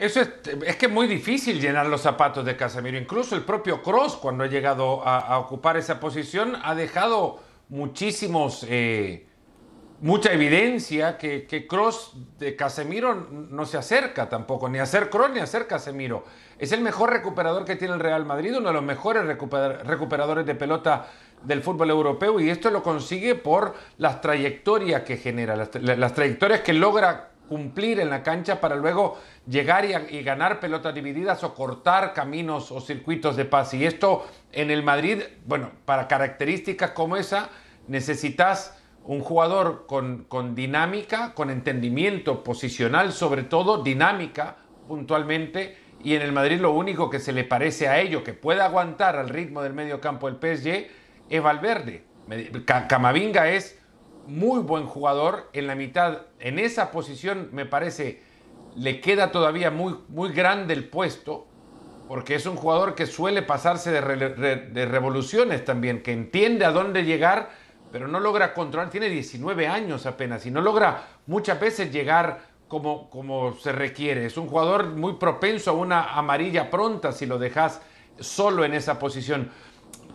Eso 0.00 0.22
es, 0.22 0.30
es, 0.66 0.76
que 0.76 0.86
es 0.86 0.92
muy 0.92 1.06
difícil 1.06 1.60
llenar 1.60 1.84
los 1.84 2.00
zapatos 2.00 2.42
de 2.46 2.56
Casemiro. 2.56 2.96
Incluso 2.96 3.36
el 3.36 3.42
propio 3.42 3.82
Cross, 3.82 4.16
cuando 4.16 4.44
ha 4.44 4.46
llegado 4.46 5.06
a, 5.06 5.38
ocupar 5.38 5.76
esa 5.76 6.00
posición, 6.00 6.56
ha 6.62 6.74
dejado 6.74 7.40
muchísimos, 7.68 8.64
eh, 8.66 9.28
mucha 10.00 10.32
evidencia 10.32 11.18
que, 11.18 11.46
que 11.46 11.66
Cross 11.66 12.16
de 12.38 12.56
Casemiro 12.56 13.14
no 13.14 13.66
se 13.66 13.76
acerca 13.76 14.26
tampoco, 14.30 14.70
ni 14.70 14.78
a 14.78 14.86
ser 14.86 15.10
Cross 15.10 15.32
ni 15.34 15.40
a 15.40 15.46
ser 15.46 15.66
Casemiro. 15.66 16.24
Es 16.58 16.72
el 16.72 16.80
mejor 16.80 17.10
recuperador 17.10 17.66
que 17.66 17.76
tiene 17.76 17.92
el 17.92 18.00
Real 18.00 18.24
Madrid, 18.24 18.56
uno 18.56 18.68
de 18.68 18.74
los 18.74 18.82
mejores 18.82 19.26
recuper 19.26 19.86
recuperadores 19.86 20.46
de 20.46 20.54
pelota 20.54 21.08
del 21.42 21.62
fútbol 21.62 21.90
europeo 21.90 22.40
y 22.40 22.48
esto 22.48 22.70
lo 22.70 22.82
consigue 22.82 23.34
por 23.34 23.74
las 23.98 24.22
trayectorias 24.22 25.02
que 25.02 25.18
genera, 25.18 25.56
las, 25.56 25.74
las 25.74 26.14
trayectorias 26.14 26.60
que 26.60 26.72
logra 26.72 27.30
cumplir 27.50 27.98
en 27.98 28.10
la 28.10 28.22
cancha 28.22 28.60
para 28.60 28.76
luego 28.76 29.18
llegar 29.44 29.84
y, 29.84 30.22
ganar 30.22 30.60
pelotas 30.60 30.94
divididas 30.94 31.42
o 31.42 31.52
cortar 31.52 32.14
caminos 32.14 32.70
o 32.70 32.80
circuitos 32.80 33.34
de 33.34 33.44
pase. 33.44 33.76
Y 33.76 33.86
esto 33.86 34.24
en 34.52 34.70
el 34.70 34.84
Madrid, 34.84 35.22
bueno, 35.46 35.72
para 35.84 36.06
características 36.06 36.92
como 36.92 37.16
esa, 37.16 37.50
necesitas 37.88 38.78
un 39.04 39.18
jugador 39.18 39.86
con, 39.88 40.26
con 40.28 40.54
dinámica, 40.54 41.34
con 41.34 41.50
entendimiento 41.50 42.44
posicional, 42.44 43.12
sobre 43.12 43.42
todo 43.42 43.82
dinámica 43.82 44.58
puntualmente. 44.86 45.76
Y 46.04 46.14
en 46.14 46.22
el 46.22 46.30
Madrid 46.30 46.60
lo 46.60 46.70
único 46.70 47.10
que 47.10 47.18
se 47.18 47.32
le 47.32 47.42
parece 47.42 47.88
a 47.88 47.98
ello, 47.98 48.22
que 48.22 48.32
puede 48.32 48.60
aguantar 48.60 49.16
al 49.16 49.28
ritmo 49.28 49.60
del 49.60 49.74
medio 49.74 50.00
campo 50.00 50.30
del 50.30 50.36
PSG, 50.36 50.86
es 51.28 51.42
Valverde. 51.42 52.04
Camavinga 52.88 53.50
es 53.50 53.79
muy 54.30 54.60
buen 54.60 54.86
jugador 54.86 55.50
en 55.52 55.66
la 55.66 55.74
mitad. 55.74 56.22
En 56.38 56.58
esa 56.58 56.90
posición 56.90 57.50
me 57.52 57.66
parece 57.66 58.22
le 58.76 59.00
queda 59.00 59.30
todavía 59.32 59.70
muy, 59.70 59.96
muy 60.08 60.32
grande 60.32 60.74
el 60.74 60.88
puesto, 60.88 61.46
porque 62.08 62.34
es 62.34 62.46
un 62.46 62.56
jugador 62.56 62.94
que 62.94 63.06
suele 63.06 63.42
pasarse 63.42 63.90
de, 63.90 64.00
re, 64.00 64.16
de, 64.16 64.86
revoluciones 64.86 65.64
también, 65.64 66.02
que 66.02 66.12
entiende 66.12 66.64
a 66.64 66.72
dónde 66.72 67.04
llegar, 67.04 67.50
pero 67.92 68.08
no 68.08 68.20
logra 68.20 68.54
controlar. 68.54 68.90
Tiene 68.90 69.08
19 69.08 69.66
años 69.66 70.06
apenas 70.06 70.46
y 70.46 70.50
no 70.50 70.60
logra 70.60 71.04
muchas 71.26 71.60
veces 71.60 71.92
llegar 71.92 72.50
como, 72.68 73.10
como 73.10 73.56
se 73.56 73.72
requiere. 73.72 74.26
Es 74.26 74.36
un 74.36 74.48
jugador 74.48 74.86
muy 74.86 75.14
propenso 75.14 75.70
a 75.70 75.74
una 75.74 76.14
amarilla 76.14 76.70
pronta 76.70 77.12
si 77.12 77.26
lo 77.26 77.38
dejas 77.38 77.80
solo 78.18 78.64
en 78.64 78.74
esa 78.74 78.98
posición. 78.98 79.50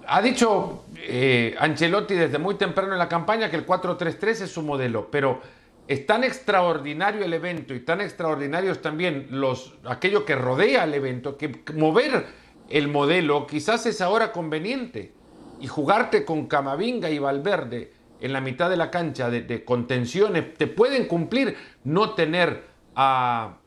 Ha 0.08 0.22
dicho 0.22 0.86
eh, 0.98 1.56
Ancelotti 1.60 2.14
desde 2.14 2.38
muy 2.38 2.56
temprano 2.56 2.94
en 2.94 3.00
la 3.00 3.10
campaña 3.10 3.50
que 3.50 3.58
el 3.58 3.66
4-3-3 3.66 4.42
es 4.42 4.52
su 4.52 4.62
modelo, 4.62 5.10
pero 5.10 5.42
es 5.88 6.06
tan 6.06 6.24
extraordinario 6.24 7.24
el 7.24 7.34
evento 7.34 7.74
y 7.74 7.80
tan 7.80 8.02
extraordinarios 8.02 8.82
también 8.82 9.28
los, 9.30 9.76
aquello 9.86 10.26
que 10.26 10.36
rodea 10.36 10.84
el 10.84 10.94
evento, 10.94 11.38
que 11.38 11.62
mover 11.76 12.26
el 12.70 12.88
modelo 12.88 13.46
quizás 13.46 13.86
es 13.86 14.02
ahora 14.02 14.32
conveniente. 14.32 15.14
Y 15.62 15.68
jugarte 15.68 16.26
con 16.26 16.48
Camavinga 16.48 17.10
y 17.10 17.20
Valverde 17.20 17.94
en 18.20 18.34
la 18.34 18.42
mitad 18.42 18.70
de 18.70 18.78
la 18.78 18.92
cancha 18.92 19.30
de, 19.30 19.64
contenciones 19.64 20.54
te 20.56 20.68
pueden 20.68 21.08
cumplir 21.08 21.56
no 21.84 22.14
tener 22.14 22.66
a, 22.96 23.58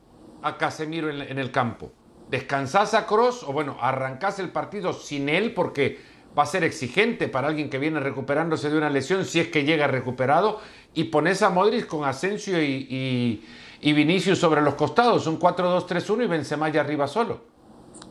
a 0.43 0.57
Casemiro 0.57 1.09
en, 1.09 1.21
en 1.21 1.39
el 1.39 1.51
campo. 1.51 1.91
Descansás 2.29 2.93
a 2.93 3.07
Cross 3.07 3.43
o 3.43 3.53
bueno, 3.53 3.77
arrancás 3.81 4.37
el 4.39 4.49
partido 4.49 4.93
sin 4.93 5.29
él 5.29 5.53
porque 5.53 5.97
va 6.37 6.43
a 6.43 6.45
ser 6.45 6.63
exigente 6.63 7.27
para 7.27 7.47
alguien 7.47 7.69
que 7.69 7.77
viene 7.77 7.99
recuperándose 7.99 8.69
de 8.69 8.77
una 8.77 8.89
lesión 8.89 9.25
si 9.25 9.39
es 9.39 9.47
que 9.47 9.63
llega 9.63 9.87
recuperado 9.87 10.59
y 10.93 11.05
pones 11.05 11.41
a 11.41 11.49
Modric 11.49 11.87
con 11.87 12.05
Asensio 12.05 12.61
y, 12.61 13.41
y, 13.81 13.93
Vinicius 13.93 14.39
sobre 14.39 14.61
los 14.61 14.75
costados, 14.75 15.27
un 15.27 15.39
4-2-3-1 15.39 16.23
y 16.23 16.27
Benzema 16.27 16.69
ya 16.69 16.81
arriba 16.81 17.07
solo. 17.07 17.41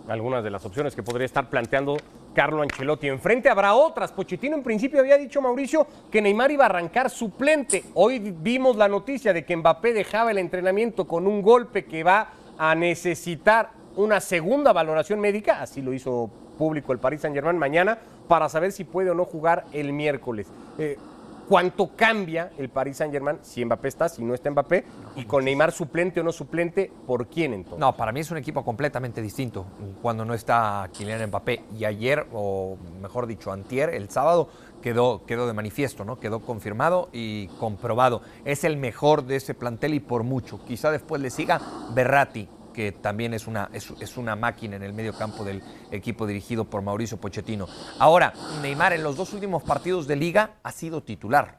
Algunas 0.09 0.43
de 0.43 0.51
las 0.51 0.65
opciones 0.65 0.95
que 0.95 1.03
podría 1.03 1.27
estar 1.27 1.51
planteando 1.51 1.97
Carlo 2.35 2.63
Ancelotti. 2.63 3.09
Enfrente 3.09 3.51
habrá 3.51 3.75
otras. 3.75 4.13
Pochettino 4.13 4.57
en 4.57 4.63
principio 4.63 5.01
había 5.01 5.19
dicho 5.19 5.43
Mauricio 5.43 5.87
que 6.11 6.23
Neymar 6.23 6.51
iba 6.51 6.65
a 6.65 6.69
arrancar 6.69 7.11
suplente. 7.11 7.85
Hoy 7.95 8.19
vimos 8.19 8.77
la 8.77 8.89
noticia 8.89 9.33
de 9.33 9.45
que 9.45 9.57
Mbappé 9.57 9.93
dejaba 9.93 10.31
el 10.31 10.39
entrenamiento 10.39 11.07
con 11.07 11.27
un 11.27 11.43
golpe 11.43 11.85
que 11.85 12.05
va 12.05 12.31
a 12.57 12.75
necesitar 12.75 13.71
una 13.97 14.21
segunda 14.21 14.73
valoración 14.73 15.21
médica. 15.21 15.61
Así 15.61 15.83
lo 15.83 15.93
hizo 15.93 16.31
público 16.59 16.93
el 16.93 16.99
Paris 16.99 17.23
Saint-Germain 17.23 17.57
mañana 17.57 17.99
para 18.29 18.49
saber 18.49 18.73
si 18.73 18.85
puede 18.85 19.11
o 19.11 19.15
no 19.15 19.25
jugar 19.25 19.65
el 19.73 19.93
miércoles. 19.95 20.49
Eh, 20.77 20.99
cuánto 21.49 21.97
cambia 21.97 22.51
el 22.59 22.69
Paris 22.69 22.99
Saint-Germain 22.99 23.39
si 23.43 23.65
Mbappé 23.65 23.89
está, 23.89 24.09
si 24.09 24.23
no 24.23 24.35
está 24.35 24.51
Mbappé, 24.51 24.85
y 25.17 25.25
con 25.25 25.45
Neymar 25.45 25.73
suplente 25.73 26.21
o 26.21 26.23
no 26.23 26.31
suplente, 26.31 26.93
¿por 27.07 27.27
quién 27.27 27.55
entonces? 27.55 27.81
No, 27.81 27.97
para 27.97 28.13
mí 28.13 28.21
es 28.21 28.31
un 28.31 28.37
equipo 28.37 28.65
completamente 28.65 29.23
distinto 29.23 29.65
cuando 30.03 30.25
no 30.25 30.35
está 30.35 30.89
Kylian 30.93 31.29
Mbappé. 31.29 31.65
Y 31.79 31.85
ayer, 31.87 32.27
o 32.33 32.77
mejor 33.01 33.27
dicho, 33.27 33.51
antier, 33.51 33.91
el 33.91 34.11
sábado, 34.11 34.51
quedó, 34.83 35.25
quedó 35.25 35.47
de 35.47 35.55
manifiesto, 35.55 36.05
¿no? 36.05 36.21
Quedó 36.21 36.41
confirmado 36.41 37.09
y 37.13 37.49
comprobado. 37.59 38.21
Es 38.45 38.65
el 38.65 38.77
mejor 38.77 39.25
de 39.25 39.37
ese 39.37 39.55
plantel 39.55 39.95
y 39.95 40.01
por 40.01 40.25
mucho. 40.25 40.61
Quizá 40.65 40.91
después 40.91 41.23
le 41.23 41.31
siga 41.31 41.61
Berratti, 41.95 42.49
que 42.79 42.93
también 42.93 43.35
es 43.35 43.49
una, 43.49 43.69
es, 43.73 44.17
una 44.17 44.37
máquina 44.37 44.77
en 44.77 44.85
el 44.85 44.93
medio 44.93 45.13
campo 45.13 45.43
del 45.43 45.65
equipo 45.91 46.29
dirigido 46.29 46.65
por 46.65 46.81
Mauricio 46.81 47.17
Pochettino. 47.17 47.67
Ahora, 47.99 48.33
Neymar 48.63 48.93
en 48.93 49.03
los 49.03 49.17
dos 49.17 49.33
últimos 49.33 49.65
partidos 49.65 50.07
de 50.07 50.15
liga 50.15 50.53
ha 50.63 50.71
sido 50.71 51.03
titular. 51.03 51.59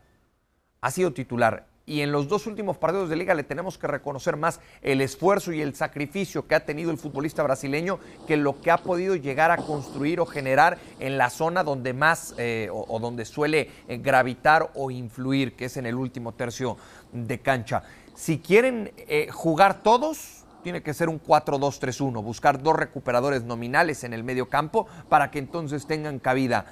Ha 0.80 0.92
sido 0.92 1.12
titular. 1.12 1.68
Y 1.86 2.00
en 2.00 2.14
los 2.14 2.30
dos 2.30 2.48
últimos 2.48 2.78
partidos 2.78 3.10
de 3.10 3.18
liga 3.18 3.34
le 3.34 3.44
tenemos 3.44 3.78
que 3.78 3.88
reconocer 3.88 4.38
más 4.38 4.62
el 4.82 5.02
esfuerzo 5.02 5.52
y 5.52 5.62
el 5.62 5.76
sacrificio 5.76 6.48
que 6.48 6.56
ha 6.56 6.64
tenido 6.64 6.90
el 6.90 6.98
futbolista 6.98 7.44
brasileño 7.44 8.00
que 8.26 8.38
lo 8.38 8.62
que 8.62 8.72
ha 8.72 8.78
podido 8.78 9.18
llegar 9.18 9.52
a 9.52 9.58
construir 9.58 10.22
o 10.22 10.26
generar 10.26 10.78
en 11.02 11.18
la 11.18 11.30
zona 11.30 11.66
donde 11.66 11.92
más 11.92 12.34
eh, 12.38 12.70
o, 12.72 12.98
donde 13.02 13.26
suele 13.26 13.70
eh, 13.90 13.98
gravitar 13.98 14.72
o 14.74 14.90
influir, 14.90 15.58
que 15.58 15.66
es 15.66 15.76
en 15.76 15.86
el 15.86 15.96
último 15.96 16.32
tercio 16.32 16.78
de 17.12 17.42
cancha. 17.42 17.84
Si 18.16 18.40
quieren 18.40 18.94
eh, 18.96 19.28
jugar 19.32 19.82
todos, 19.82 20.39
tiene 20.64 20.84
que 20.84 20.94
ser 20.94 21.10
un 21.10 21.22
4-2-3-1, 21.22 22.24
buscar 22.24 22.62
dos 22.62 22.76
recuperadores 22.76 23.44
nominales 23.44 24.04
en 24.04 24.14
el 24.14 24.24
medio 24.24 24.50
campo 24.50 24.88
para 25.08 25.32
que 25.32 25.40
entonces 25.40 25.86
tengan 25.86 26.20
cabida 26.20 26.66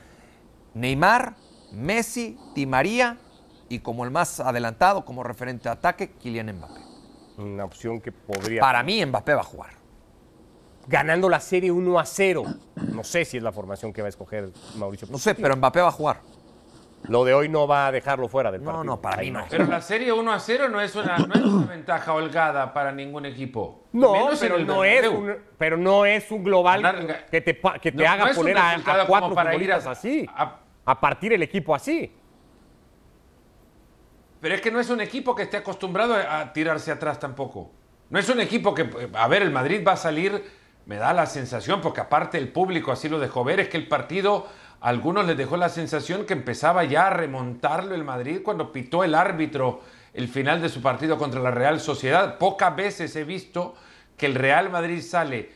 Neymar, 0.74 1.36
Messi, 1.72 2.38
Di 2.56 2.65
María 2.65 3.17
y 3.70 3.79
como 3.79 4.06
el 4.06 4.12
más 4.12 4.39
adelantado, 4.39 5.06
como 5.06 5.24
referente 5.24 5.70
a 5.70 5.74
ataque, 5.74 6.12
Kylian 6.12 6.56
Mbappé. 6.58 6.82
Una 7.38 7.65
opción 7.65 8.01
que 8.01 8.12
podría... 8.12 8.62
Para 8.62 8.84
mí 8.84 9.06
Mbappé 9.06 9.34
va 9.34 9.41
a 9.41 9.46
jugar. 9.46 9.72
Ganando 10.88 11.27
la 11.27 11.39
serie 11.39 11.72
1 11.72 12.00
a 12.00 12.06
0. 12.06 12.44
No 12.94 13.03
sé 13.03 13.25
si 13.25 13.38
es 13.38 13.44
la 13.44 13.51
formación 13.51 13.91
que 13.91 14.01
va 14.01 14.08
a 14.08 14.10
escoger 14.10 14.51
Mauricio. 14.77 15.08
No 15.12 15.17
sé, 15.17 15.36
pero 15.36 15.56
Mbappé 15.56 15.82
va 15.82 15.89
a 15.89 15.91
jugar. 15.91 16.22
Lo 17.03 17.23
de 17.23 17.33
hoy 17.33 17.47
no 17.47 17.67
va 17.67 17.87
a 17.87 17.91
dejarlo 17.91 18.27
fuera 18.27 18.51
del 18.51 18.61
partido. 18.61 18.83
No, 18.83 18.95
no, 18.95 19.01
para 19.01 19.21
mí 19.21 19.31
no. 19.31 19.45
Pero 19.49 19.65
la 19.65 19.81
serie 19.81 20.11
1 20.11 20.31
a 20.31 20.39
0 20.39 20.69
no 20.69 20.81
es 20.81 20.95
una, 20.95 21.17
no 21.17 21.33
es 21.33 21.41
una 21.41 21.67
ventaja 21.67 22.13
holgada 22.13 22.73
para 22.73 22.91
ningún 22.91 23.25
equipo. 23.25 23.85
No, 23.93 24.29
pero 24.39 24.59
no, 24.59 24.83
es 24.83 25.07
un, 25.07 25.35
pero 25.57 25.77
no 25.77 26.05
es 26.05 26.29
un 26.31 26.43
global 26.43 27.25
que 27.31 27.41
te, 27.41 27.59
que 27.81 27.91
te 27.91 28.07
haga 28.07 28.33
poner 28.33 28.57
a, 28.57 29.05
cuatro 29.07 29.33
para 29.33 29.55
ir 29.55 29.71
así. 29.71 30.27
A, 30.85 30.99
partir 30.99 31.33
el 31.33 31.43
equipo 31.43 31.73
así. 31.73 32.13
Pero 34.41 34.55
es 34.55 34.61
que 34.61 34.71
no 34.71 34.79
es 34.79 34.89
un 34.89 35.01
equipo 35.01 35.35
que 35.35 35.43
esté 35.43 35.57
acostumbrado 35.57 36.15
a 36.15 36.51
tirarse 36.53 36.91
atrás 36.91 37.19
tampoco. 37.19 37.71
No 38.09 38.19
es 38.19 38.29
un 38.29 38.39
equipo 38.39 38.73
que, 38.73 38.89
a 39.13 39.27
ver, 39.27 39.41
el 39.41 39.51
Madrid 39.51 39.83
va 39.85 39.93
a 39.93 39.97
salir, 39.97 40.43
me 40.85 40.95
da 40.95 41.13
la 41.13 41.25
sensación, 41.25 41.81
porque 41.81 42.01
aparte 42.01 42.37
el 42.37 42.49
público 42.49 42.91
así 42.91 43.09
lo 43.09 43.19
dejó 43.19 43.43
ver, 43.43 43.59
es 43.59 43.67
que 43.67 43.77
el 43.77 43.87
partido 43.87 44.47
algunos 44.81 45.25
les 45.25 45.38
dejó 45.38 45.57
la 45.57 45.69
sensación 45.69 46.25
que 46.25 46.34
empezaba 46.34 46.84
ya 46.84 47.07
a 47.07 47.10
remontarlo 47.12 47.96
el 47.96 48.03
Madrid 48.03 48.41
cuando 48.43 48.72
pitó 48.72 49.03
el 49.03 49.15
árbitro 49.15 49.81
el 50.13 50.27
final 50.27 50.62
de 50.62 50.69
su 50.69 50.81
partido 50.81 51.17
contra 51.17 51.41
la 51.41 51.51
Real 51.51 51.79
Sociedad. 51.79 52.38
Pocas 52.38 52.75
veces 52.75 53.15
he 53.15 53.24
visto 53.24 53.75
que 54.17 54.25
el 54.25 54.36
Real 54.36 54.69
Madrid 54.69 55.01
sale. 55.01 55.51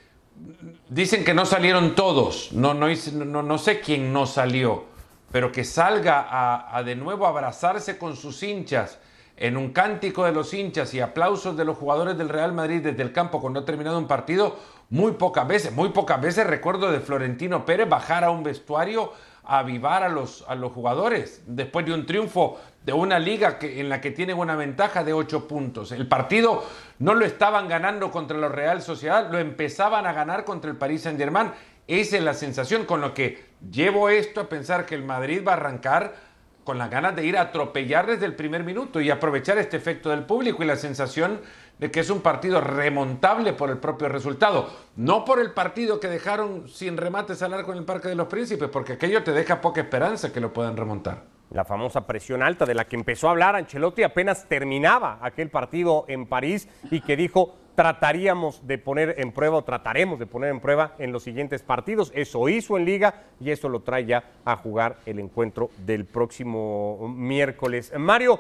Dicen 0.89 1.23
que 1.23 1.33
no 1.33 1.45
salieron 1.45 1.93
todos, 1.93 2.51
no, 2.53 2.73
no, 2.73 2.87
no, 3.13 3.43
no 3.43 3.57
sé 3.57 3.79
quién 3.79 4.13
no 4.13 4.25
salió, 4.25 4.85
pero 5.31 5.51
que 5.51 5.63
salga 5.63 6.21
a, 6.21 6.75
a 6.75 6.83
de 6.83 6.95
nuevo 6.95 7.27
abrazarse 7.27 7.97
con 7.97 8.15
sus 8.15 8.41
hinchas 8.41 8.97
en 9.37 9.57
un 9.57 9.71
cántico 9.73 10.25
de 10.25 10.31
los 10.31 10.53
hinchas 10.53 10.93
y 10.93 10.99
aplausos 10.99 11.57
de 11.57 11.65
los 11.65 11.77
jugadores 11.77 12.17
del 12.17 12.29
Real 12.29 12.53
Madrid 12.53 12.81
desde 12.81 13.01
el 13.01 13.11
campo 13.11 13.41
cuando 13.41 13.61
ha 13.61 13.65
terminado 13.65 13.97
un 13.97 14.07
partido, 14.07 14.57
muy 14.89 15.13
pocas 15.13 15.47
veces, 15.47 15.71
muy 15.71 15.89
pocas 15.89 16.21
veces 16.21 16.45
recuerdo 16.45 16.91
de 16.91 16.99
Florentino 16.99 17.65
Pérez 17.65 17.89
bajar 17.89 18.23
a 18.23 18.31
un 18.31 18.43
vestuario 18.43 19.11
a 19.43 19.59
avivar 19.59 20.03
a 20.03 20.09
los, 20.09 20.45
a 20.47 20.55
los 20.55 20.71
jugadores 20.71 21.43
después 21.47 21.85
de 21.85 21.93
un 21.93 22.05
triunfo 22.05 22.59
de 22.85 22.93
una 22.93 23.19
liga 23.19 23.57
que, 23.57 23.79
en 23.79 23.89
la 23.89 24.01
que 24.01 24.11
tienen 24.11 24.37
una 24.37 24.55
ventaja 24.55 25.03
de 25.03 25.13
ocho 25.13 25.47
puntos. 25.47 25.91
El 25.91 26.07
partido 26.07 26.63
no 26.99 27.13
lo 27.13 27.25
estaban 27.25 27.67
ganando 27.67 28.11
contra 28.11 28.37
la 28.37 28.49
Real 28.49 28.81
Sociedad, 28.81 29.31
lo 29.31 29.39
empezaban 29.39 30.05
a 30.05 30.13
ganar 30.13 30.45
contra 30.45 30.69
el 30.69 30.77
Paris 30.77 31.03
Saint 31.03 31.19
Germain. 31.19 31.51
Esa 31.87 32.17
es 32.17 32.23
la 32.23 32.33
sensación 32.33 32.85
con 32.85 33.01
lo 33.01 33.13
que 33.13 33.43
llevo 33.71 34.09
esto 34.09 34.41
a 34.41 34.49
pensar 34.49 34.85
que 34.85 34.95
el 34.95 35.03
Madrid 35.03 35.41
va 35.45 35.53
a 35.53 35.55
arrancar 35.55 36.30
con 36.63 36.77
las 36.77 36.89
ganas 36.89 37.15
de 37.15 37.25
ir 37.25 37.37
a 37.37 37.41
atropellar 37.41 38.07
desde 38.07 38.25
el 38.25 38.35
primer 38.35 38.63
minuto 38.63 39.01
y 39.01 39.09
aprovechar 39.09 39.57
este 39.57 39.77
efecto 39.77 40.09
del 40.09 40.25
público 40.25 40.63
y 40.63 40.67
la 40.67 40.75
sensación 40.75 41.41
de 41.79 41.89
que 41.89 42.01
es 42.01 42.09
un 42.09 42.21
partido 42.21 42.61
remontable 42.61 43.53
por 43.53 43.69
el 43.71 43.77
propio 43.77 44.07
resultado, 44.07 44.69
no 44.95 45.25
por 45.25 45.39
el 45.39 45.51
partido 45.51 45.99
que 45.99 46.07
dejaron 46.07 46.67
sin 46.69 46.95
remates 46.95 47.41
al 47.41 47.53
arco 47.53 47.71
en 47.71 47.79
el 47.79 47.85
Parque 47.85 48.09
de 48.09 48.15
los 48.15 48.27
Príncipes, 48.27 48.69
porque 48.69 48.93
aquello 48.93 49.23
te 49.23 49.31
deja 49.31 49.61
poca 49.61 49.81
esperanza 49.81 50.31
que 50.31 50.39
lo 50.39 50.53
puedan 50.53 50.77
remontar. 50.77 51.23
La 51.49 51.65
famosa 51.65 52.07
presión 52.07 52.43
alta 52.43 52.65
de 52.65 52.75
la 52.75 52.85
que 52.85 52.95
empezó 52.95 53.27
a 53.27 53.31
hablar 53.31 53.55
Ancelotti 53.57 54.03
apenas 54.03 54.47
terminaba 54.47 55.19
aquel 55.21 55.49
partido 55.49 56.05
en 56.07 56.25
París 56.25 56.69
y 56.89 57.01
que 57.01 57.17
dijo 57.17 57.55
trataríamos 57.75 58.65
de 58.67 58.77
poner 58.77 59.15
en 59.17 59.31
prueba 59.31 59.57
o 59.57 59.63
trataremos 59.63 60.19
de 60.19 60.27
poner 60.27 60.51
en 60.51 60.59
prueba 60.59 60.95
en 60.99 61.11
los 61.11 61.23
siguientes 61.23 61.63
partidos. 61.63 62.11
Eso 62.15 62.47
hizo 62.49 62.77
en 62.77 62.85
liga 62.85 63.23
y 63.39 63.51
eso 63.51 63.69
lo 63.69 63.81
trae 63.81 64.05
ya 64.05 64.23
a 64.45 64.55
jugar 64.55 64.97
el 65.05 65.19
encuentro 65.19 65.69
del 65.85 66.05
próximo 66.05 67.13
miércoles. 67.15 67.91
Mario, 67.97 68.39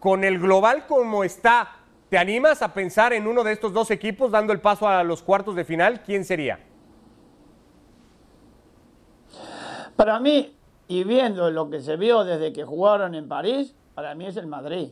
con 0.00 0.24
el 0.24 0.38
global 0.38 0.86
como 0.86 1.24
está, 1.24 1.78
¿Te 2.08 2.16
animas 2.16 2.62
a 2.62 2.72
pensar 2.72 3.12
en 3.12 3.26
uno 3.26 3.44
de 3.44 3.52
estos 3.52 3.74
dos 3.74 3.90
equipos 3.90 4.30
dando 4.30 4.54
el 4.54 4.60
paso 4.60 4.88
a 4.88 5.04
los 5.04 5.22
cuartos 5.22 5.54
de 5.54 5.64
final? 5.64 6.00
¿Quién 6.02 6.24
sería? 6.24 6.58
Para 9.94 10.18
mí, 10.18 10.56
y 10.86 11.04
viendo 11.04 11.50
lo 11.50 11.68
que 11.68 11.82
se 11.82 11.96
vio 11.96 12.24
desde 12.24 12.54
que 12.54 12.64
jugaron 12.64 13.14
en 13.14 13.28
París, 13.28 13.74
para 13.94 14.14
mí 14.14 14.24
es 14.24 14.38
el 14.38 14.46
Madrid. 14.46 14.88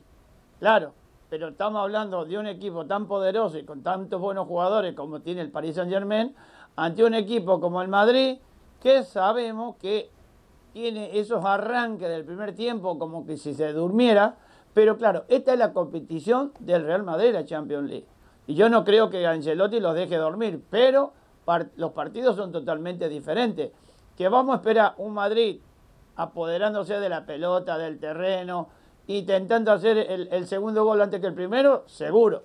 Claro, 0.58 0.92
pero 1.28 1.48
estamos 1.48 1.82
hablando 1.82 2.24
de 2.24 2.38
un 2.38 2.46
equipo 2.46 2.86
tan 2.86 3.06
poderoso 3.06 3.58
y 3.58 3.64
con 3.64 3.82
tantos 3.82 4.20
buenos 4.20 4.46
jugadores 4.46 4.94
como 4.94 5.20
tiene 5.20 5.40
el 5.40 5.50
Paris 5.50 5.76
Saint 5.76 5.90
Germain, 5.90 6.34
ante 6.76 7.04
un 7.04 7.14
equipo 7.14 7.60
como 7.60 7.82
el 7.82 7.88
Madrid, 7.88 8.38
que 8.80 9.02
sabemos 9.02 9.76
que 9.76 10.10
tiene 10.72 11.18
esos 11.18 11.44
arranques 11.44 12.08
del 12.08 12.24
primer 12.24 12.54
tiempo 12.54 12.98
como 12.98 13.26
que 13.26 13.36
si 13.36 13.54
se 13.54 13.72
durmiera, 13.72 14.36
pero 14.74 14.98
claro, 14.98 15.24
esta 15.28 15.54
es 15.54 15.58
la 15.58 15.72
competición 15.72 16.52
del 16.60 16.84
Real 16.84 17.02
Madrid, 17.02 17.32
la 17.32 17.46
Champions 17.46 17.88
League. 17.88 18.06
Y 18.46 18.54
yo 18.54 18.68
no 18.68 18.84
creo 18.84 19.08
que 19.08 19.26
Ancelotti 19.26 19.80
los 19.80 19.94
deje 19.94 20.16
dormir, 20.16 20.62
pero 20.70 21.12
los 21.76 21.92
partidos 21.92 22.36
son 22.36 22.52
totalmente 22.52 23.08
diferentes. 23.08 23.72
Que 24.16 24.28
vamos 24.28 24.54
a 24.54 24.56
esperar 24.58 24.94
un 24.98 25.14
Madrid 25.14 25.60
apoderándose 26.16 27.00
de 27.00 27.08
la 27.08 27.24
pelota, 27.24 27.78
del 27.78 27.98
terreno, 27.98 28.68
intentando 29.06 29.72
hacer 29.72 29.98
el, 29.98 30.46
segundo 30.46 30.84
gol 30.84 31.00
antes 31.00 31.20
que 31.20 31.26
el 31.26 31.34
primero, 31.34 31.84
seguro. 31.86 32.42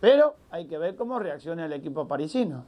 Pero 0.00 0.34
hay 0.50 0.66
que 0.66 0.78
ver 0.78 0.96
cómo 0.96 1.18
reacciona 1.18 1.66
el 1.66 1.72
equipo 1.72 2.08
parisino. 2.08 2.64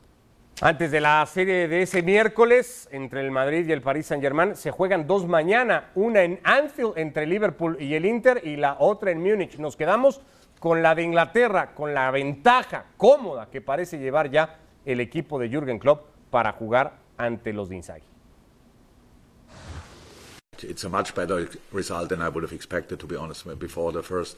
Antes 0.60 0.90
de 0.90 1.00
la 1.00 1.24
serie 1.26 1.66
de 1.66 1.82
ese 1.82 2.02
miércoles 2.02 2.88
entre 2.92 3.20
el 3.22 3.30
Madrid 3.30 3.66
y 3.66 3.72
el 3.72 3.80
Paris 3.80 4.06
Saint-Germain, 4.06 4.54
se 4.54 4.70
juegan 4.70 5.06
dos 5.06 5.26
mañana, 5.26 5.90
una 5.94 6.22
en 6.22 6.38
Anfield 6.44 6.92
entre 6.96 7.26
Liverpool 7.26 7.76
y 7.80 7.94
el 7.94 8.04
Inter 8.04 8.42
y 8.44 8.56
la 8.56 8.76
otra 8.78 9.10
en 9.10 9.20
Múnich. 9.22 9.58
Nos 9.58 9.76
quedamos 9.76 10.20
con 10.60 10.82
la 10.82 10.94
de 10.94 11.02
Inglaterra, 11.02 11.74
con 11.74 11.94
la 11.94 12.10
ventaja 12.12 12.84
cómoda 12.96 13.48
que 13.50 13.60
parece 13.60 13.98
llevar 13.98 14.30
ya 14.30 14.58
el 14.84 15.00
equipo 15.00 15.38
de 15.38 15.48
Jürgen 15.48 15.78
Klopp 15.78 16.06
para 16.30 16.52
jugar 16.52 16.92
ante 17.16 17.52
los 17.52 17.68
de. 17.68 18.11
It's 20.64 20.84
a 20.84 20.88
much 20.88 21.14
better 21.14 21.48
result 21.70 22.08
than 22.08 22.22
I 22.22 22.28
would 22.28 22.42
have 22.42 22.52
expected, 22.52 23.00
to 23.00 23.06
be 23.06 23.16
honest. 23.16 23.46
Before 23.58 23.92
the 23.92 24.02
first, 24.02 24.36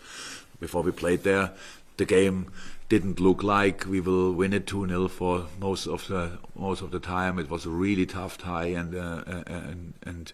before 0.61 0.83
we 0.83 0.93
played 0.93 1.23
there, 1.23 1.53
the 1.97 2.05
game 2.05 2.51
didn't 2.89 3.21
look 3.21 3.43
like 3.43 3.87
we 3.87 4.01
will 4.01 4.33
win 4.33 4.53
it 4.53 4.67
2-0 4.67 5.11
for 5.11 5.47
most 5.59 5.87
of 5.87 6.07
the 6.09 6.39
most 6.55 6.83
of 6.83 6.91
the 6.91 7.01
time. 7.01 7.39
It 7.39 7.51
was 7.51 7.67
a 7.67 7.71
really 7.71 8.07
tough 8.07 8.39
tie 8.39 8.67
and 8.67 8.95
uh, 8.95 9.23
and 9.47 9.95
and 10.03 10.33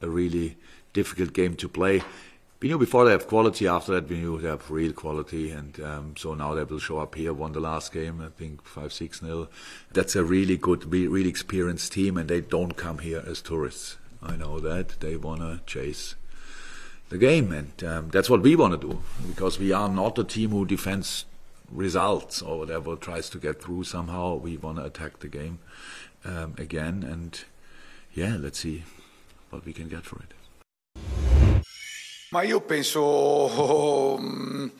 a 0.00 0.08
really 0.08 0.56
difficult 0.92 1.32
game 1.32 1.54
to 1.56 1.68
play. 1.68 2.02
we 2.60 2.68
knew 2.68 2.78
before 2.78 3.06
they 3.06 3.12
have 3.12 3.26
quality. 3.26 3.66
After 3.66 3.92
that, 3.92 4.08
we 4.08 4.18
knew 4.18 4.38
they 4.38 4.48
have 4.48 4.70
real 4.70 4.92
quality, 4.92 5.50
and 5.50 5.80
um, 5.80 6.14
so 6.16 6.34
now 6.34 6.54
they 6.54 6.64
will 6.64 6.78
show 6.78 6.98
up 6.98 7.14
here. 7.14 7.32
Won 7.32 7.52
the 7.52 7.60
last 7.60 7.92
game, 7.92 8.20
I 8.20 8.28
think 8.28 8.64
five 8.64 8.92
six 8.92 9.22
nil. 9.22 9.48
That's 9.92 10.14
a 10.14 10.24
really 10.24 10.56
good, 10.56 10.92
really 10.92 11.30
experienced 11.30 11.92
team, 11.92 12.16
and 12.16 12.28
they 12.28 12.40
don't 12.40 12.76
come 12.76 12.98
here 12.98 13.22
as 13.26 13.40
tourists. 13.40 13.96
I 14.22 14.36
know 14.36 14.60
that 14.60 15.00
they 15.00 15.16
wanna 15.16 15.60
chase 15.66 16.14
the 17.10 17.18
game, 17.18 17.52
and 17.52 17.84
um, 17.84 18.08
that's 18.10 18.30
what 18.30 18.42
we 18.42 18.54
want 18.56 18.80
to 18.80 18.88
do 18.88 19.02
because 19.26 19.58
we 19.58 19.72
are 19.72 19.88
not 19.88 20.18
a 20.18 20.24
team 20.24 20.50
who 20.50 20.64
defends 20.64 21.24
results 21.70 22.40
or 22.42 22.58
whatever, 22.58 22.96
tries 22.96 23.28
to 23.30 23.38
get 23.38 23.62
through 23.62 23.84
somehow. 23.84 24.34
We 24.36 24.56
want 24.56 24.78
to 24.78 24.84
attack 24.84 25.18
the 25.20 25.28
game 25.28 25.58
um, 26.24 26.54
again, 26.58 27.02
and 27.02 27.42
yeah, 28.14 28.36
let's 28.38 28.60
see 28.60 28.84
what 29.50 29.64
we 29.64 29.72
can 29.72 29.88
get 29.88 30.04
for 30.04 30.20
it. 30.20 30.34
Ma 32.32 32.42
io 32.42 32.60
penso 32.60 34.18
mm, 34.20 34.70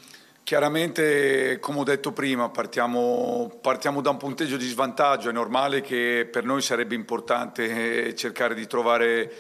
chiaramente, 0.51 1.61
come 1.61 1.79
ho 1.79 1.85
detto 1.85 2.11
prima, 2.11 2.49
partiamo, 2.49 3.57
partiamo, 3.61 4.01
da 4.01 4.11
un 4.11 4.17
punteggio 4.17 4.57
di 4.57 4.67
svantaggio, 4.67 5.29
è 5.29 5.33
normale 5.33 5.81
che 5.81 6.29
per 6.29 6.43
noi 6.43 6.61
sarebbe 6.61 6.97
importante 6.97 8.09
eh, 8.09 8.17
cercare 8.17 8.57
di 8.57 8.67
trovare, 8.67 9.33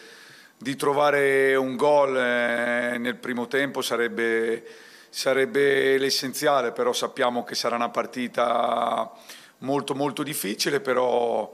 di 0.56 0.76
trovare 0.76 1.56
un 1.56 1.74
gol 1.74 2.16
eh, 2.16 2.96
nel 2.98 3.16
primo 3.16 3.48
tempo, 3.48 3.82
sarebbe, 3.82 4.64
sarebbe 5.08 5.98
l'essenziale, 5.98 6.70
però 6.70 6.92
sappiamo 6.92 7.42
che 7.42 7.56
sarà 7.56 7.74
una 7.74 7.90
partita 7.90 9.10
molto 9.58 9.96
molto 9.96 10.22
difficile, 10.22 10.78
però 10.78 11.52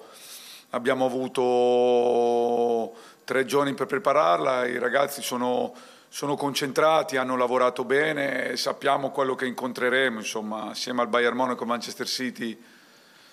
abbiamo 0.70 1.06
avuto 1.06 2.94
tre 3.24 3.46
giorni 3.46 3.72
per 3.72 3.86
prepararla, 3.86 4.66
i 4.66 4.76
ragazzi 4.78 5.22
sono 5.22 5.72
sono 6.16 6.34
concentrati, 6.34 7.18
hanno 7.18 7.36
lavorato 7.36 7.84
bene, 7.84 8.56
sappiamo 8.56 9.10
quello 9.10 9.34
che 9.34 9.44
incontreremo, 9.44 10.20
insomma, 10.20 10.70
assieme 10.70 11.02
al 11.02 11.08
Bayern 11.08 11.36
Monaco 11.36 11.64
e 11.64 11.66
Manchester 11.66 12.06
City, 12.06 12.58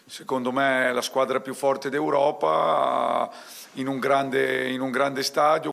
secondo 0.06 0.52
me 0.52 0.90
è 0.90 0.92
la 0.92 1.00
squadra 1.00 1.40
più 1.40 1.54
forte 1.54 1.90
d'Europa 1.90 3.32
in 3.76 3.88
un 3.88 4.00
grande, 4.00 4.70
in 4.70 4.82
un 4.82 4.92
grande 4.92 5.24
stadio. 5.24 5.72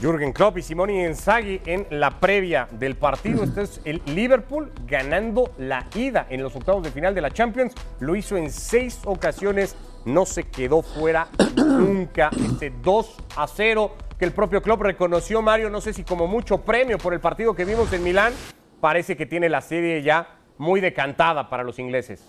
Jürgen 0.00 0.32
Klopp 0.32 0.56
y 0.56 0.62
Simone 0.62 1.06
Inzaghi 1.06 1.60
en 1.64 1.86
la 1.90 2.10
previa 2.10 2.66
del 2.72 2.96
partido. 2.96 3.44
Este 3.44 3.62
es 3.62 3.80
el 3.84 4.02
Liverpool 4.06 4.72
ganando 4.86 5.54
la 5.58 5.86
ida 5.94 6.26
en 6.28 6.42
los 6.42 6.56
octavos 6.56 6.82
de 6.82 6.90
final 6.90 7.14
de 7.14 7.20
la 7.20 7.30
Champions. 7.30 7.74
Lo 8.00 8.16
hizo 8.16 8.36
en 8.36 8.50
seis 8.50 8.98
ocasiones, 9.04 9.76
no 10.06 10.24
se 10.24 10.44
quedó 10.44 10.80
fuera 10.82 11.28
nunca. 11.56 12.30
Este 12.34 12.72
2 12.82 13.16
a 13.36 13.46
0 13.46 13.90
que 14.18 14.24
el 14.24 14.32
propio 14.32 14.62
Klopp 14.62 14.80
reconoció, 14.80 15.42
Mario, 15.42 15.68
no 15.68 15.82
sé 15.82 15.92
si 15.92 16.02
como 16.02 16.26
mucho 16.26 16.58
premio 16.58 16.96
por 16.96 17.12
el 17.12 17.20
partido 17.20 17.54
que 17.54 17.66
vimos 17.66 17.92
en 17.92 18.02
Milán, 18.02 18.32
parece 18.80 19.16
que 19.16 19.26
tiene 19.26 19.50
la 19.50 19.60
serie 19.60 20.02
ya 20.02 20.38
muy 20.56 20.80
decantada 20.80 21.50
para 21.50 21.62
los 21.64 21.78
ingleses. 21.78 22.26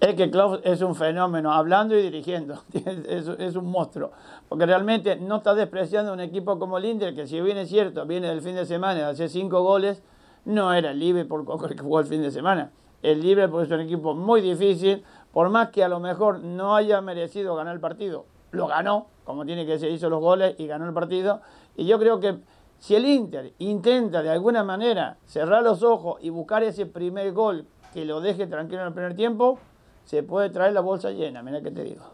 Es 0.00 0.14
que 0.16 0.30
Klopp 0.30 0.60
es 0.66 0.82
un 0.82 0.94
fenómeno, 0.94 1.52
hablando 1.52 1.96
y 1.96 2.02
dirigiendo, 2.02 2.62
es, 3.08 3.56
un 3.56 3.70
monstruo, 3.70 4.10
porque 4.50 4.66
realmente 4.66 5.16
no 5.16 5.36
está 5.36 5.54
despreciando 5.54 6.12
un 6.12 6.20
equipo 6.20 6.58
como 6.58 6.76
el 6.76 6.84
Inter, 6.84 7.14
que 7.14 7.26
si 7.26 7.40
bien 7.40 7.56
es 7.56 7.70
cierto, 7.70 8.04
viene 8.04 8.28
del 8.28 8.42
fin 8.42 8.54
de 8.54 8.66
semana 8.66 9.00
de 9.00 9.04
hacer 9.06 9.30
cinco 9.30 9.62
goles, 9.62 10.02
no 10.44 10.74
era 10.74 10.90
el 10.90 10.98
Liverpool 10.98 11.46
que 11.66 11.78
jugó 11.78 12.00
el 12.00 12.06
fin 12.06 12.20
de 12.20 12.30
semana. 12.30 12.70
El 13.04 13.20
Liverpool 13.20 13.64
es 13.64 13.70
un 13.70 13.80
equipo 13.80 14.14
muy 14.14 14.40
difícil, 14.40 15.04
por 15.30 15.50
más 15.50 15.68
que 15.68 15.84
a 15.84 15.88
lo 15.88 16.00
mejor 16.00 16.40
no 16.40 16.74
haya 16.74 17.02
merecido 17.02 17.54
ganar 17.54 17.74
el 17.74 17.80
partido, 17.80 18.24
lo 18.50 18.66
ganó, 18.66 19.08
como 19.24 19.44
tiene 19.44 19.66
que 19.66 19.78
ser, 19.78 19.90
hizo 19.90 20.08
los 20.08 20.20
goles 20.20 20.54
y 20.56 20.66
ganó 20.66 20.86
el 20.86 20.94
partido. 20.94 21.42
Y 21.76 21.84
yo 21.84 21.98
creo 21.98 22.18
que 22.18 22.38
si 22.78 22.94
el 22.94 23.04
Inter 23.04 23.52
intenta 23.58 24.22
de 24.22 24.30
alguna 24.30 24.64
manera 24.64 25.18
cerrar 25.26 25.62
los 25.62 25.82
ojos 25.82 26.16
y 26.22 26.30
buscar 26.30 26.62
ese 26.62 26.86
primer 26.86 27.30
gol 27.32 27.66
que 27.92 28.06
lo 28.06 28.22
deje 28.22 28.46
tranquilo 28.46 28.80
en 28.80 28.86
el 28.86 28.94
primer 28.94 29.14
tiempo, 29.14 29.58
se 30.04 30.22
puede 30.22 30.48
traer 30.48 30.72
la 30.72 30.80
bolsa 30.80 31.10
llena, 31.10 31.42
mira 31.42 31.60
que 31.60 31.70
te 31.70 31.84
digo. 31.84 32.06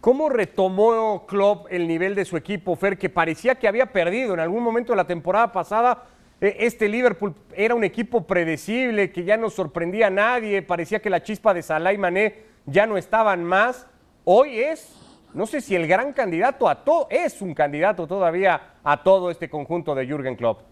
¿Cómo 0.00 0.28
retomó 0.28 1.26
Klopp 1.26 1.66
el 1.70 1.88
nivel 1.88 2.14
de 2.14 2.24
su 2.24 2.36
equipo, 2.36 2.76
Fer, 2.76 2.96
que 2.96 3.10
parecía 3.10 3.56
que 3.56 3.66
había 3.66 3.86
perdido 3.86 4.34
en 4.34 4.40
algún 4.40 4.62
momento 4.62 4.92
de 4.92 4.96
la 4.96 5.08
temporada 5.08 5.50
pasada? 5.50 6.04
E, 6.40 6.56
este 6.60 6.88
Liverpool 6.88 7.34
era 7.54 7.74
un 7.74 7.84
equipo 7.84 8.26
predecible, 8.26 9.10
que 9.10 9.24
ya 9.24 9.36
no 9.36 9.50
sorprendía 9.50 10.08
a 10.08 10.10
nadie, 10.10 10.62
parecía 10.62 11.00
que 11.00 11.10
la 11.10 11.22
chispa 11.22 11.54
de 11.54 11.62
Salah 11.62 11.92
y 11.92 11.98
Mané 11.98 12.42
ya 12.66 12.86
no 12.86 12.96
estaban 12.96 13.44
más. 13.44 13.86
Hoy 14.24 14.60
es 14.60 15.00
no 15.32 15.46
sé 15.46 15.60
si 15.60 15.76
el 15.76 15.86
gran 15.86 16.12
candidato 16.12 16.68
a 16.68 16.84
todo, 16.84 17.06
es 17.10 17.40
un 17.40 17.54
candidato 17.54 18.06
todavía 18.06 18.74
a 18.82 19.02
todo 19.02 19.30
este 19.30 19.48
conjunto 19.48 19.94
de 19.94 20.06
Jürgen 20.06 20.36
Klopp. 20.36 20.62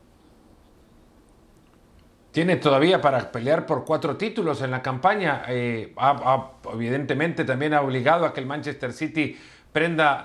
Tiene 2.32 2.56
todavía 2.56 3.00
para 3.00 3.30
pelear 3.32 3.66
por 3.66 3.84
cuatro 3.84 4.16
títulos 4.16 4.60
en 4.62 4.70
la 4.70 4.82
campaña. 4.82 5.44
Eh, 5.48 5.94
evidentemente 6.72 7.44
también 7.44 7.74
ha 7.74 7.80
obligado 7.80 8.26
a 8.26 8.32
que 8.32 8.40
el 8.40 8.46
Manchester 8.46 8.92
City 8.92 9.36
prenda 9.72 10.24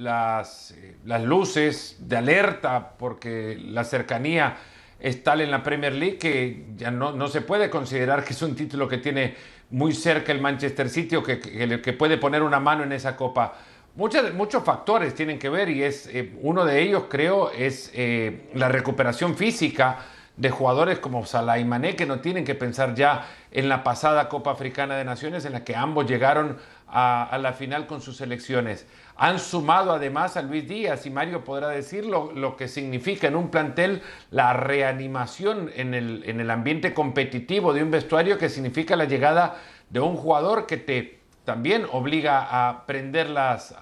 las, 0.00 0.72
eh, 0.72 0.96
las 1.04 1.22
luces 1.22 1.96
de 2.00 2.16
alerta 2.16 2.94
porque 2.98 3.58
la 3.62 3.84
cercanía 3.84 4.56
es 4.98 5.22
tal 5.22 5.40
en 5.40 5.50
la 5.50 5.62
Premier 5.62 5.94
League 5.94 6.18
que 6.18 6.64
ya 6.76 6.90
no, 6.90 7.12
no 7.12 7.28
se 7.28 7.42
puede 7.42 7.70
considerar 7.70 8.24
que 8.24 8.32
es 8.32 8.42
un 8.42 8.54
título 8.54 8.88
que 8.88 8.98
tiene 8.98 9.34
muy 9.70 9.94
cerca 9.94 10.32
el 10.32 10.40
Manchester 10.40 10.88
City 10.88 11.16
o 11.16 11.22
que, 11.22 11.38
que, 11.38 11.92
puede 11.92 12.18
poner 12.18 12.42
una 12.42 12.60
mano 12.60 12.82
en 12.82 12.92
esa 12.92 13.16
copa. 13.16 13.54
Muchos, 13.94 14.34
muchos 14.34 14.64
factores 14.64 15.14
tienen 15.14 15.38
que 15.38 15.48
ver 15.48 15.68
y 15.68 15.82
es 15.82 16.06
eh, 16.06 16.32
uno 16.42 16.64
de 16.64 16.80
ellos 16.82 17.04
creo 17.08 17.50
es 17.50 17.90
eh, 17.94 18.48
la 18.54 18.68
recuperación 18.68 19.36
física 19.36 19.98
de 20.36 20.50
jugadores 20.50 20.98
como 20.98 21.26
Salah 21.26 21.58
y 21.58 21.64
Mané 21.64 21.96
que 21.96 22.06
no 22.06 22.20
tienen 22.20 22.44
que 22.44 22.54
pensar 22.54 22.94
ya 22.94 23.26
en 23.50 23.68
la 23.68 23.84
pasada 23.84 24.28
Copa 24.28 24.52
Africana 24.52 24.96
de 24.96 25.04
Naciones 25.04 25.44
en 25.44 25.52
la 25.52 25.64
que 25.64 25.76
ambos 25.76 26.06
llegaron 26.06 26.56
a, 26.92 27.38
la 27.40 27.52
final 27.52 27.86
con 27.86 28.00
sus 28.00 28.16
selecciones. 28.16 28.86
Han 29.22 29.38
sumado 29.38 29.92
además 29.92 30.38
a 30.38 30.42
Luis 30.42 30.66
Díaz 30.66 31.04
y 31.04 31.10
Mario 31.10 31.44
podrá 31.44 31.68
decir 31.68 32.06
lo, 32.06 32.56
que 32.56 32.68
significa 32.68 33.28
en 33.28 33.36
un 33.36 33.50
plantel 33.50 34.00
la 34.30 34.54
reanimación 34.54 35.70
en 35.76 35.92
el, 35.92 36.22
en 36.24 36.40
el 36.40 36.50
ambiente 36.50 36.94
competitivo 36.94 37.74
de 37.74 37.82
un 37.82 37.90
vestuario 37.90 38.38
que 38.38 38.48
significa 38.48 38.96
la 38.96 39.04
llegada 39.04 39.60
de 39.90 40.00
un 40.00 40.16
jugador 40.16 40.64
que 40.64 40.78
te 40.78 41.20
también 41.44 41.86
obliga 41.92 42.68
a 42.68 42.86
prender 42.86 43.28
las 43.28 43.72
eh, 43.72 43.76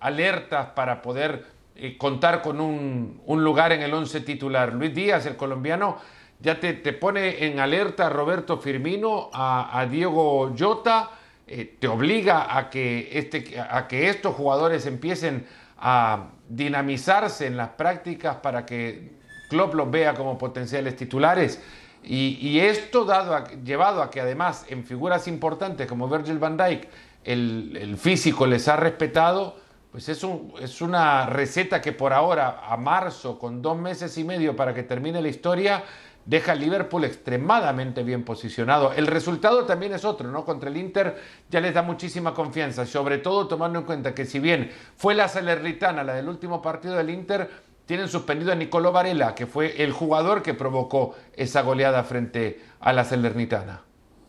alertas 0.00 0.66
para 0.74 1.02
poder 1.02 1.46
eh, 1.76 1.96
contar 1.96 2.42
con 2.42 2.60
un, 2.60 3.22
lugar 3.28 3.70
en 3.70 3.80
el 3.80 3.94
once 3.94 4.22
titular. 4.22 4.72
Luis 4.72 4.92
Díaz, 4.92 5.24
el 5.26 5.36
colombiano, 5.36 5.98
ya 6.40 6.58
te, 6.58 6.72
te 6.72 6.92
pone 6.92 7.46
en 7.46 7.60
alerta 7.60 8.08
a 8.08 8.10
Roberto 8.10 8.58
Firmino, 8.58 9.30
a, 9.32 9.78
a 9.78 9.86
Diego 9.86 10.52
Jota, 10.58 11.10
eh, 11.56 11.76
te 11.78 11.86
obliga 11.86 12.58
a 12.58 12.68
que, 12.68 13.10
este, 13.12 13.60
a 13.60 13.86
que 13.86 14.08
estos 14.08 14.34
jugadores 14.34 14.86
empiecen 14.86 15.46
a 15.78 16.30
dinamizarse 16.48 17.46
en 17.46 17.56
las 17.56 17.68
prácticas 17.68 18.38
para 18.38 18.66
que 18.66 19.12
Klopp 19.48 19.74
los 19.74 19.88
vea 19.88 20.14
como 20.14 20.36
potenciales 20.36 20.96
titulares. 20.96 21.62
Y, 22.02 22.58
esto 22.58 23.04
dado 23.04 23.46
llevado 23.64 24.02
a 24.02 24.10
que 24.10 24.20
además 24.20 24.66
en 24.68 24.82
figuras 24.82 25.28
importantes 25.28 25.86
como 25.86 26.08
Virgil 26.08 26.40
van 26.40 26.56
Dijk 26.56 26.88
el, 27.22 27.96
físico 27.98 28.48
les 28.48 28.66
ha 28.66 28.74
respetado, 28.74 29.56
pues 29.92 30.08
es, 30.08 30.26
es 30.60 30.82
una 30.82 31.26
receta 31.26 31.80
que 31.80 31.92
por 31.92 32.12
ahora, 32.12 32.62
a 32.68 32.76
marzo, 32.76 33.38
con 33.38 33.62
dos 33.62 33.78
meses 33.78 34.18
y 34.18 34.24
medio 34.24 34.56
para 34.56 34.74
que 34.74 34.82
termine 34.82 35.22
la 35.22 35.28
historia, 35.28 35.84
deja 36.26 36.52
al 36.52 36.60
Liverpool 36.60 37.04
extremadamente 37.04 38.02
bien 38.02 38.24
posicionado. 38.24 38.92
El 38.92 39.06
resultado 39.06 39.64
también 39.64 39.92
es 39.92 40.04
otro, 40.04 40.30
¿no? 40.30 40.44
Contra 40.44 40.70
el 40.70 40.76
Inter 40.76 41.16
ya 41.50 41.60
les 41.60 41.74
da 41.74 41.82
muchísima 41.82 42.34
confianza, 42.34 42.86
sobre 42.86 43.18
todo 43.18 43.46
tomando 43.46 43.78
en 43.78 43.84
cuenta 43.84 44.14
que 44.14 44.24
si 44.24 44.38
bien 44.38 44.70
fue 44.96 45.14
la 45.14 45.28
Salernitana 45.28 46.02
la 46.04 46.14
del 46.14 46.28
último 46.28 46.62
partido 46.62 46.96
del 46.96 47.10
Inter, 47.10 47.48
tienen 47.86 48.08
suspendido 48.08 48.52
a 48.52 48.54
Nicolò 48.54 48.92
Varela, 48.92 49.34
que 49.34 49.46
fue 49.46 49.82
el 49.82 49.92
jugador 49.92 50.42
que 50.42 50.54
provocó 50.54 51.14
esa 51.36 51.62
goleada 51.62 52.02
frente 52.04 52.60
a 52.80 52.92
la 52.92 53.04
Salernitana. 53.04 53.82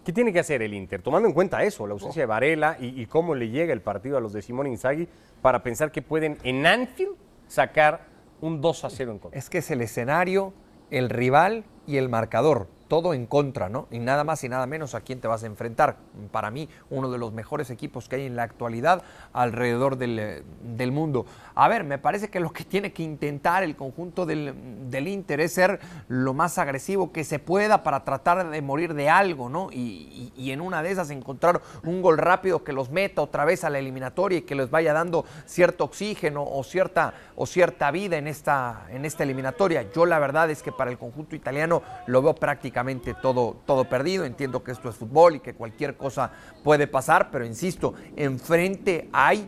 ¿Qué 0.03 0.13
tiene 0.13 0.31
que 0.31 0.39
hacer 0.39 0.61
el 0.61 0.73
Inter? 0.73 1.01
Tomando 1.01 1.27
en 1.27 1.33
cuenta 1.33 1.63
eso, 1.63 1.87
la 1.87 1.93
ausencia 1.93 2.21
de 2.21 2.25
Varela 2.27 2.77
y, 2.79 3.05
cómo 3.07 3.33
le 3.33 3.49
llega 3.49 3.73
el 3.73 3.81
partido 3.81 4.17
a 4.17 4.21
los 4.21 4.33
de 4.33 4.41
Simón 4.41 4.67
Inzaghi 4.67 5.07
para 5.41 5.63
pensar 5.63 5.91
que 5.91 6.01
pueden 6.01 6.37
en 6.43 6.65
Anfield 6.67 7.15
sacar 7.47 8.05
un 8.41 8.61
2 8.61 8.85
a 8.85 8.89
0 8.89 9.11
en 9.13 9.19
contra. 9.19 9.39
Es 9.39 9.49
que 9.49 9.59
es 9.59 9.71
el 9.71 9.81
escenario, 9.81 10.53
el 10.91 11.09
rival 11.09 11.63
y 11.87 11.97
el 11.97 12.09
marcador. 12.09 12.74
Todo 12.87 13.13
en 13.13 13.25
contra, 13.25 13.69
¿no? 13.69 13.87
Y 13.89 13.99
nada 13.99 14.23
más 14.23 14.43
y 14.43 14.49
nada 14.49 14.67
menos 14.67 14.93
a 14.95 15.01
quién 15.01 15.19
te 15.19 15.27
vas 15.27 15.43
a 15.43 15.47
enfrentar. 15.47 15.97
Para 16.31 16.51
mí, 16.51 16.69
uno 16.89 17.09
de 17.09 17.17
los 17.17 17.33
mejores 17.33 17.69
equipos 17.69 18.07
que 18.07 18.17
hay 18.17 18.25
en 18.25 18.35
la 18.35 18.43
actualidad 18.43 19.03
alrededor 19.33 19.97
del, 19.97 20.19
eh, 20.19 20.43
del 20.61 20.91
mundo. 20.91 21.25
A 21.55 21.67
ver, 21.67 21.83
me 21.83 21.97
parece 21.97 22.29
que 22.29 22.39
lo 22.39 22.51
que 22.51 22.63
tiene 22.63 22.93
que 22.93 23.03
intentar 23.03 23.63
el 23.63 23.75
conjunto 23.75 24.25
del, 24.25 24.53
del, 24.89 25.07
Inter 25.07 25.39
es 25.39 25.53
ser 25.53 25.79
lo 26.07 26.33
más 26.33 26.57
agresivo 26.57 27.11
que 27.11 27.23
se 27.23 27.39
pueda 27.39 27.83
para 27.83 28.03
tratar 28.03 28.49
de 28.49 28.61
morir 28.61 28.93
de 28.93 29.09
algo, 29.09 29.49
¿no? 29.49 29.69
Y, 29.71 30.31
y, 30.35 30.51
en 30.51 30.61
una 30.61 30.83
de 30.83 30.91
esas 30.91 31.09
encontrar 31.09 31.61
un 31.83 32.01
gol 32.01 32.17
rápido 32.17 32.63
que 32.63 32.73
los 32.73 32.91
meta 32.91 33.21
otra 33.21 33.45
vez 33.45 33.63
a 33.63 33.69
la 33.69 33.79
eliminatoria 33.79 34.39
y 34.39 34.41
que 34.43 34.55
les 34.55 34.69
vaya 34.69 34.93
dando 34.93 35.25
cierto 35.45 35.83
oxígeno 35.85 36.43
o 36.43 36.63
cierta, 36.63 37.13
o 37.35 37.45
cierta 37.45 37.91
vida 37.91 38.17
en 38.17 38.27
esta, 38.27 38.85
en 38.89 39.05
esta 39.05 39.23
eliminatoria. 39.23 39.85
Yo 39.93 40.05
la 40.05 40.19
verdad 40.19 40.49
es 40.49 40.61
que 40.61 40.71
para 40.71 40.91
el 40.91 40.97
conjunto 40.97 41.35
italiano 41.35 41.81
lo 42.07 42.21
veo 42.21 42.35
prácticamente 42.35 42.74
todo, 43.21 43.57
todo 43.65 43.85
perdido. 43.85 44.25
Entiendo 44.25 44.63
que 44.63 44.71
esto 44.71 44.89
es 44.89 44.95
fútbol 44.95 45.35
y 45.35 45.39
que 45.39 45.53
cualquier 45.53 45.95
cosa 45.95 46.31
puede 46.63 46.87
pasar, 46.87 47.29
pero 47.31 47.45
insisto, 47.45 47.93
enfrente 48.15 49.09
hay 49.13 49.47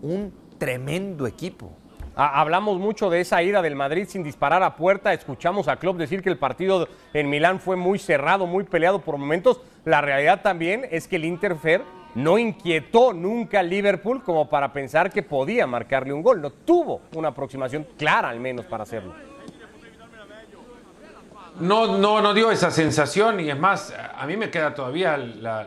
un 0.00 0.32
tremendo 0.58 1.26
equipo. 1.26 1.70
Hablamos 2.14 2.78
mucho 2.78 3.08
de 3.08 3.20
esa 3.20 3.42
ida 3.42 3.62
del 3.62 3.74
Madrid 3.74 4.06
sin 4.06 4.22
disparar 4.22 4.62
a 4.62 4.76
puerta. 4.76 5.14
Escuchamos 5.14 5.68
a 5.68 5.76
Klopp 5.76 5.96
decir 5.96 6.22
que 6.22 6.28
el 6.28 6.38
partido 6.38 6.88
en 7.14 7.30
Milán 7.30 7.58
fue 7.58 7.76
muy 7.76 7.98
cerrado, 7.98 8.46
muy 8.46 8.64
peleado 8.64 9.00
por 9.00 9.16
momentos. 9.16 9.62
La 9.86 10.02
realidad 10.02 10.42
también 10.42 10.86
es 10.90 11.08
que 11.08 11.16
el 11.16 11.24
Interfer 11.24 11.82
no 12.14 12.36
inquietó 12.36 13.14
nunca 13.14 13.60
al 13.60 13.70
Liverpool 13.70 14.22
como 14.22 14.50
para 14.50 14.74
pensar 14.74 15.10
que 15.10 15.22
podía 15.22 15.66
marcarle 15.66 16.12
un 16.12 16.22
gol. 16.22 16.42
No 16.42 16.50
tuvo 16.50 17.00
una 17.16 17.28
aproximación 17.28 17.86
clara 17.96 18.28
al 18.28 18.40
menos 18.40 18.66
para 18.66 18.82
hacerlo 18.82 19.31
no, 21.60 21.98
no, 21.98 22.20
no 22.20 22.34
dio 22.34 22.50
esa 22.50 22.70
sensación 22.70 23.40
y 23.40 23.50
es 23.50 23.58
más, 23.58 23.94
a 24.16 24.26
mí 24.26 24.36
me 24.36 24.50
queda 24.50 24.74
todavía 24.74 25.16
la, 25.16 25.66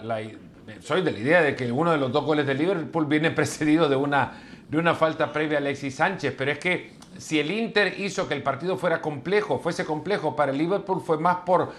soy 0.81 1.01
de 1.01 1.11
la 1.11 1.19
idea 1.19 1.41
de 1.41 1.55
que 1.55 1.71
uno 1.71 1.91
de 1.91 1.97
los 1.97 2.11
dos 2.11 2.25
goles 2.25 2.45
de 2.45 2.53
Liverpool 2.53 3.05
viene 3.05 3.31
precedido 3.31 3.87
de 3.87 3.95
una, 3.95 4.33
de 4.67 4.77
una 4.77 4.95
falta 4.95 5.31
previa 5.31 5.57
a 5.57 5.61
Alexis 5.61 5.95
Sánchez, 5.95 6.33
pero 6.37 6.51
es 6.51 6.59
que 6.59 6.93
si 7.17 7.39
el 7.39 7.51
Inter 7.51 7.99
hizo 7.99 8.27
que 8.27 8.33
el 8.33 8.43
partido 8.43 8.77
fuera 8.77 9.01
complejo, 9.01 9.59
fuese 9.59 9.85
complejo 9.85 10.35
para 10.35 10.51
el 10.51 10.57
Liverpool 10.57 11.01
fue 11.01 11.17
más 11.17 11.37
por 11.45 11.71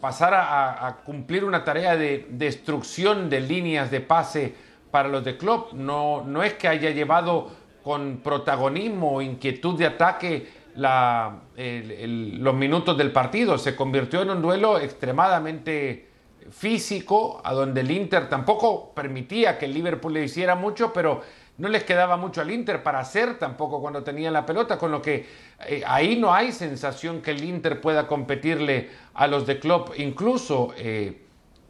pasar 0.00 0.34
a, 0.34 0.98
cumplir 1.04 1.44
una 1.44 1.64
tarea 1.64 1.96
de 1.96 2.26
destrucción 2.30 3.30
de 3.30 3.40
líneas 3.40 3.90
de 3.90 4.00
pase 4.00 4.54
para 4.90 5.08
los 5.08 5.24
de 5.24 5.36
Klopp, 5.36 5.72
no, 5.72 6.22
no 6.24 6.42
es 6.42 6.54
que 6.54 6.68
haya 6.68 6.90
llevado 6.90 7.50
con 7.82 8.18
protagonismo 8.22 9.16
o 9.16 9.22
inquietud 9.22 9.78
de 9.78 9.86
ataque 9.86 10.46
los 10.76 12.54
minutos 12.54 12.96
del 12.96 13.12
partido. 13.12 13.58
Se 13.58 13.76
convirtió 13.76 14.22
en 14.22 14.30
un 14.30 14.42
duelo 14.42 14.78
extremadamente 14.78 16.08
físico, 16.50 17.40
a 17.44 17.52
donde 17.52 17.80
el 17.80 17.90
Inter 17.90 18.28
tampoco 18.28 18.92
permitía 18.94 19.58
que 19.58 19.66
el 19.66 19.74
Liverpool 19.74 20.12
le 20.12 20.24
hiciera 20.24 20.54
mucho, 20.54 20.92
pero 20.92 21.22
no 21.56 21.68
les 21.68 21.84
quedaba 21.84 22.16
mucho 22.16 22.40
al 22.40 22.50
Inter 22.50 22.82
para 22.82 22.98
hacer 22.98 23.38
tampoco 23.38 23.80
cuando 23.80 24.02
tenía 24.02 24.30
la 24.30 24.44
pelota, 24.44 24.76
con 24.76 24.90
lo 24.90 25.00
que 25.00 25.26
eh, 25.66 25.82
ahí 25.86 26.16
no 26.16 26.34
hay 26.34 26.52
sensación 26.52 27.22
que 27.22 27.30
el 27.30 27.44
Inter 27.44 27.80
pueda 27.80 28.06
competirle 28.06 28.90
a 29.14 29.26
los 29.26 29.46
de 29.46 29.60
Klopp, 29.60 29.98
incluso 29.98 30.74
eh, 30.76 31.22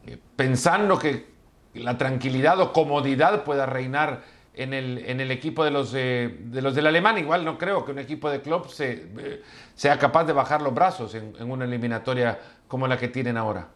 eh, 0.07 0.17
pensando 0.35 0.97
que 0.97 1.35
la 1.75 1.97
tranquilidad 1.97 2.59
o 2.61 2.73
comodidad 2.73 3.43
pueda 3.43 3.65
reinar 3.65 4.23
en 4.57 4.73
el, 4.73 5.31
equipo 5.31 5.63
de 5.63 5.71
los, 5.71 5.91
de 5.91 6.59
los 6.61 6.75
del 6.75 6.87
alemán. 6.87 7.17
Igual 7.17 7.45
no 7.45 7.57
creo 7.57 7.85
que 7.85 7.91
un 7.91 7.99
equipo 7.99 8.29
de 8.29 8.41
club 8.41 8.67
se, 8.69 9.41
sea 9.73 9.97
capaz 9.97 10.25
de 10.25 10.33
bajar 10.33 10.61
los 10.61 10.73
brazos 10.73 11.15
en, 11.15 11.33
en, 11.39 11.51
una 11.51 11.65
eliminatoria 11.65 12.39
como 12.67 12.87
la 12.87 12.97
que 12.97 13.07
tienen 13.07 13.37
ahora. 13.37 13.69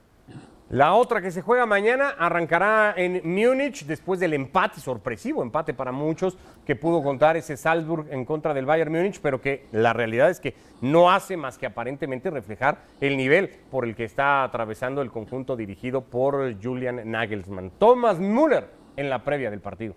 La 0.69 0.93
otra 0.93 1.19
que 1.19 1.31
se 1.31 1.41
juega 1.41 1.65
mañana 1.65 2.09
arrancará 2.09 2.93
en 2.95 3.21
Múnich 3.23 3.85
después 3.85 4.19
del 4.19 4.35
empate, 4.35 4.79
sorpresivo 4.79 5.41
empate 5.41 5.73
para 5.73 5.91
muchos, 5.91 6.37
que 6.63 6.75
pudo 6.75 7.01
contar 7.01 7.35
ese 7.35 7.57
Salzburg 7.57 8.05
en 8.11 8.23
contra 8.23 8.53
del 8.53 8.67
Bayern 8.67 8.91
Múnich, 8.91 9.19
pero 9.19 9.41
que 9.41 9.65
la 9.71 9.93
realidad 9.93 10.29
es 10.29 10.39
que 10.39 10.53
no 10.81 11.09
hace 11.09 11.37
más 11.37 11.57
que 11.57 11.65
aparentemente 11.65 12.29
reflejar 12.29 12.83
el 13.01 13.17
nivel 13.17 13.49
por 13.71 13.83
el 13.83 13.95
que 13.95 14.03
está 14.03 14.43
atravesando 14.43 15.01
el 15.01 15.09
conjunto 15.09 15.55
dirigido 15.55 16.01
por 16.01 16.61
Julian 16.61 17.01
Nagelsmann. 17.09 17.71
Thomas 17.79 18.19
Müller 18.19 18.69
en 18.95 19.09
la 19.09 19.23
previa 19.23 19.49
del 19.49 19.61
partido. 19.61 19.95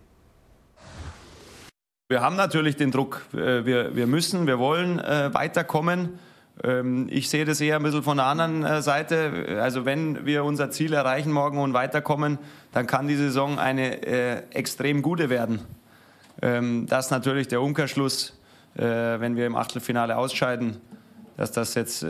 Wir 2.12 2.20
haben 2.20 2.36
natürlich 2.36 2.76
den 2.76 2.90
Druck. 2.90 3.22
Äh, 3.32 3.64
wir, 3.64 3.96
wir 3.96 4.06
müssen, 4.06 4.46
wir 4.46 4.58
wollen 4.58 4.98
äh, 4.98 5.32
weiterkommen. 5.32 6.18
Ähm, 6.62 7.08
ich 7.10 7.30
sehe 7.30 7.46
das 7.46 7.58
eher 7.58 7.76
ein 7.76 7.82
bisschen 7.82 8.02
von 8.02 8.18
der 8.18 8.26
anderen 8.26 8.62
äh, 8.64 8.82
Seite. 8.82 9.58
Also 9.62 9.86
wenn 9.86 10.26
wir 10.26 10.44
unser 10.44 10.70
Ziel 10.70 10.92
erreichen 10.92 11.32
morgen 11.32 11.56
und 11.56 11.72
weiterkommen, 11.72 12.38
dann 12.72 12.86
kann 12.86 13.08
die 13.08 13.16
Saison 13.16 13.58
eine 13.58 14.06
äh, 14.06 14.42
extrem 14.50 15.00
gute 15.00 15.30
werden. 15.30 15.60
Ähm, 16.42 16.84
das 16.86 17.10
natürlich 17.10 17.48
der 17.48 17.62
Umkehrschluss, 17.62 18.38
wenn 18.74 19.36
wir 19.36 19.46
im 19.46 19.56
Achtelfinale 19.56 20.16
ausscheiden, 20.16 20.78
dass 21.36 21.52
das 21.52 21.74
jetzt 21.74 22.06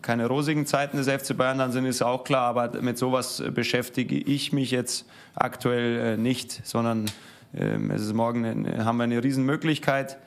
keine 0.00 0.26
rosigen 0.26 0.64
Zeiten 0.64 0.96
des 0.96 1.08
FC 1.08 1.36
Bayern 1.36 1.58
dann 1.58 1.72
sind, 1.72 1.86
ist 1.86 2.02
auch 2.02 2.22
klar. 2.22 2.56
Aber 2.56 2.80
mit 2.80 2.98
sowas 2.98 3.42
beschäftige 3.52 4.16
ich 4.16 4.52
mich 4.52 4.70
jetzt 4.70 5.06
aktuell 5.34 6.18
nicht, 6.18 6.60
sondern 6.64 7.06
es 7.52 8.02
ist 8.02 8.14
morgen 8.14 8.44
eine, 8.44 8.84
haben 8.84 8.98
wir 8.98 9.04
eine 9.04 9.22
Riesenmöglichkeit, 9.22 10.18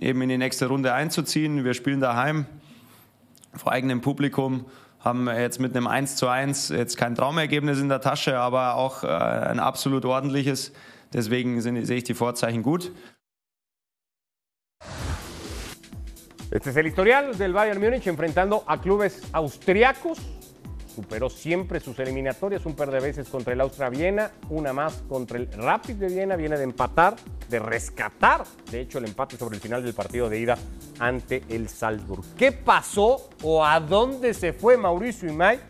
eben 0.00 0.20
in 0.22 0.28
die 0.28 0.38
nächste 0.38 0.66
Runde 0.66 0.92
einzuziehen. 0.92 1.64
Wir 1.64 1.74
spielen 1.74 2.00
daheim 2.00 2.46
vor 3.54 3.72
eigenem 3.72 4.00
Publikum, 4.00 4.66
haben 5.00 5.28
jetzt 5.28 5.58
mit 5.58 5.74
einem 5.74 5.86
1 5.86 6.16
zu 6.16 6.28
1 6.28 6.68
jetzt 6.68 6.96
kein 6.96 7.14
Traumergebnis 7.14 7.80
in 7.80 7.88
der 7.88 8.00
Tasche, 8.00 8.38
aber 8.38 8.74
auch 8.74 9.04
äh, 9.04 9.06
ein 9.06 9.58
absolut 9.58 10.04
ordentliches. 10.04 10.72
Deswegen 11.12 11.60
sind, 11.62 11.82
sehe 11.86 11.98
ich 11.98 12.04
die 12.04 12.14
Vorzeichen 12.14 12.62
gut. 12.62 12.92
Este 16.50 16.70
es 16.70 16.76
el 16.76 16.86
historial 16.86 17.34
del 17.34 17.52
Bayern 17.52 17.78
Múnich 17.78 18.06
enfrentando 18.06 18.62
a 18.66 18.78
clubes 18.78 19.20
austriacos 19.32 20.18
superó 20.98 21.30
siempre 21.30 21.78
sus 21.78 21.96
eliminatorias, 22.00 22.66
un 22.66 22.74
par 22.74 22.90
de 22.90 22.98
veces 22.98 23.28
contra 23.28 23.52
el 23.52 23.60
Austria 23.60 23.88
Viena, 23.88 24.32
una 24.50 24.72
más 24.72 25.04
contra 25.08 25.38
el 25.38 25.46
Rapid 25.52 25.94
de 25.94 26.08
Viena, 26.08 26.34
viene 26.34 26.56
de 26.58 26.64
empatar, 26.64 27.14
de 27.48 27.60
rescatar, 27.60 28.42
de 28.68 28.80
hecho, 28.80 28.98
el 28.98 29.04
empate 29.04 29.36
sobre 29.36 29.54
el 29.54 29.62
final 29.62 29.84
del 29.84 29.94
partido 29.94 30.28
de 30.28 30.40
ida 30.40 30.58
ante 30.98 31.44
el 31.50 31.68
Salzburg. 31.68 32.24
¿Qué 32.36 32.50
pasó 32.50 33.30
o 33.44 33.64
a 33.64 33.78
dónde 33.78 34.34
se 34.34 34.52
fue 34.52 34.76
Mauricio 34.76 35.28
Imay? 35.28 35.60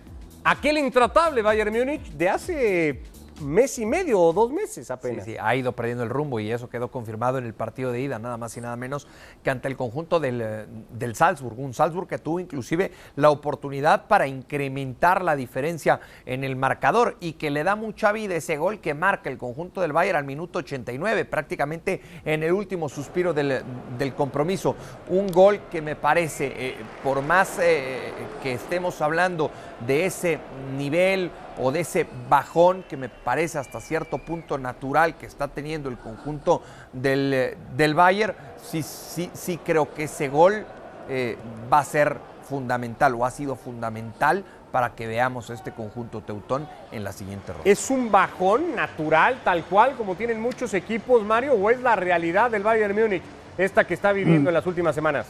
Aquel 0.44 0.78
intratable 0.78 1.42
Bayern 1.42 1.74
Múnich 1.74 2.10
de 2.12 2.28
hace 2.30 3.02
mes 3.40 3.78
y 3.78 3.86
medio 3.86 4.20
o 4.20 4.32
dos 4.32 4.50
meses 4.50 4.90
apenas. 4.90 5.24
Sí, 5.24 5.32
sí, 5.32 5.36
ha 5.40 5.54
ido 5.54 5.72
perdiendo 5.72 6.04
el 6.04 6.10
rumbo 6.10 6.40
y 6.40 6.50
eso 6.50 6.68
quedó 6.68 6.90
confirmado 6.90 7.38
en 7.38 7.44
el 7.44 7.54
partido 7.54 7.92
de 7.92 8.00
ida, 8.00 8.18
nada 8.18 8.36
más 8.36 8.56
y 8.56 8.60
nada 8.60 8.76
menos 8.76 9.06
que 9.42 9.50
ante 9.50 9.68
el 9.68 9.76
conjunto 9.76 10.20
del, 10.20 10.40
eh, 10.42 10.66
del 10.92 11.14
Salzburg. 11.14 11.58
Un 11.58 11.74
Salzburg 11.74 12.08
que 12.08 12.18
tuvo 12.18 12.40
inclusive 12.40 12.92
la 13.16 13.30
oportunidad 13.30 14.06
para 14.06 14.26
incrementar 14.26 15.22
la 15.22 15.36
diferencia 15.36 16.00
en 16.26 16.44
el 16.44 16.56
marcador 16.56 17.16
y 17.20 17.34
que 17.34 17.50
le 17.50 17.64
da 17.64 17.76
mucha 17.76 18.12
vida 18.12 18.34
ese 18.34 18.56
gol 18.56 18.80
que 18.80 18.94
marca 18.94 19.30
el 19.30 19.38
conjunto 19.38 19.80
del 19.80 19.92
Bayern 19.92 20.18
al 20.18 20.24
minuto 20.24 20.60
89, 20.60 21.24
prácticamente 21.24 22.00
en 22.24 22.42
el 22.42 22.52
último 22.52 22.88
suspiro 22.88 23.32
del, 23.32 23.62
del 23.98 24.14
compromiso. 24.14 24.76
Un 25.08 25.28
gol 25.28 25.60
que 25.70 25.82
me 25.82 25.96
parece, 25.96 26.52
eh, 26.56 26.76
por 27.02 27.22
más 27.22 27.58
eh, 27.60 28.12
que 28.42 28.54
estemos 28.54 29.00
hablando 29.00 29.50
de 29.86 30.06
ese 30.06 30.38
nivel, 30.76 31.30
o 31.60 31.72
de 31.72 31.80
ese 31.80 32.06
bajón 32.28 32.84
que 32.88 32.96
me 32.96 33.08
parece 33.08 33.58
hasta 33.58 33.80
cierto 33.80 34.18
punto 34.18 34.58
natural 34.58 35.16
que 35.16 35.26
está 35.26 35.48
teniendo 35.48 35.88
el 35.88 35.98
conjunto 35.98 36.62
del, 36.92 37.56
del 37.76 37.94
Bayern, 37.94 38.34
sí, 38.62 38.82
sí, 38.82 39.30
sí 39.32 39.58
creo 39.64 39.92
que 39.92 40.04
ese 40.04 40.28
gol 40.28 40.66
eh, 41.08 41.36
va 41.72 41.80
a 41.80 41.84
ser 41.84 42.18
fundamental 42.48 43.14
o 43.14 43.24
ha 43.24 43.30
sido 43.30 43.56
fundamental 43.56 44.44
para 44.72 44.94
que 44.94 45.06
veamos 45.06 45.50
este 45.50 45.72
conjunto 45.72 46.20
teutón 46.20 46.68
en 46.92 47.04
la 47.04 47.12
siguiente 47.12 47.52
ronda. 47.52 47.68
¿Es 47.68 47.90
un 47.90 48.10
bajón 48.10 48.74
natural, 48.74 49.40
tal 49.44 49.64
cual 49.64 49.96
como 49.96 50.14
tienen 50.14 50.40
muchos 50.40 50.74
equipos, 50.74 51.24
Mario, 51.24 51.54
o 51.54 51.70
es 51.70 51.80
la 51.80 51.96
realidad 51.96 52.50
del 52.50 52.62
Bayern 52.62 52.94
Múnich, 52.94 53.22
esta 53.56 53.84
que 53.84 53.94
está 53.94 54.12
viviendo 54.12 54.44
mm. 54.44 54.48
en 54.48 54.54
las 54.54 54.66
últimas 54.66 54.94
semanas? 54.94 55.26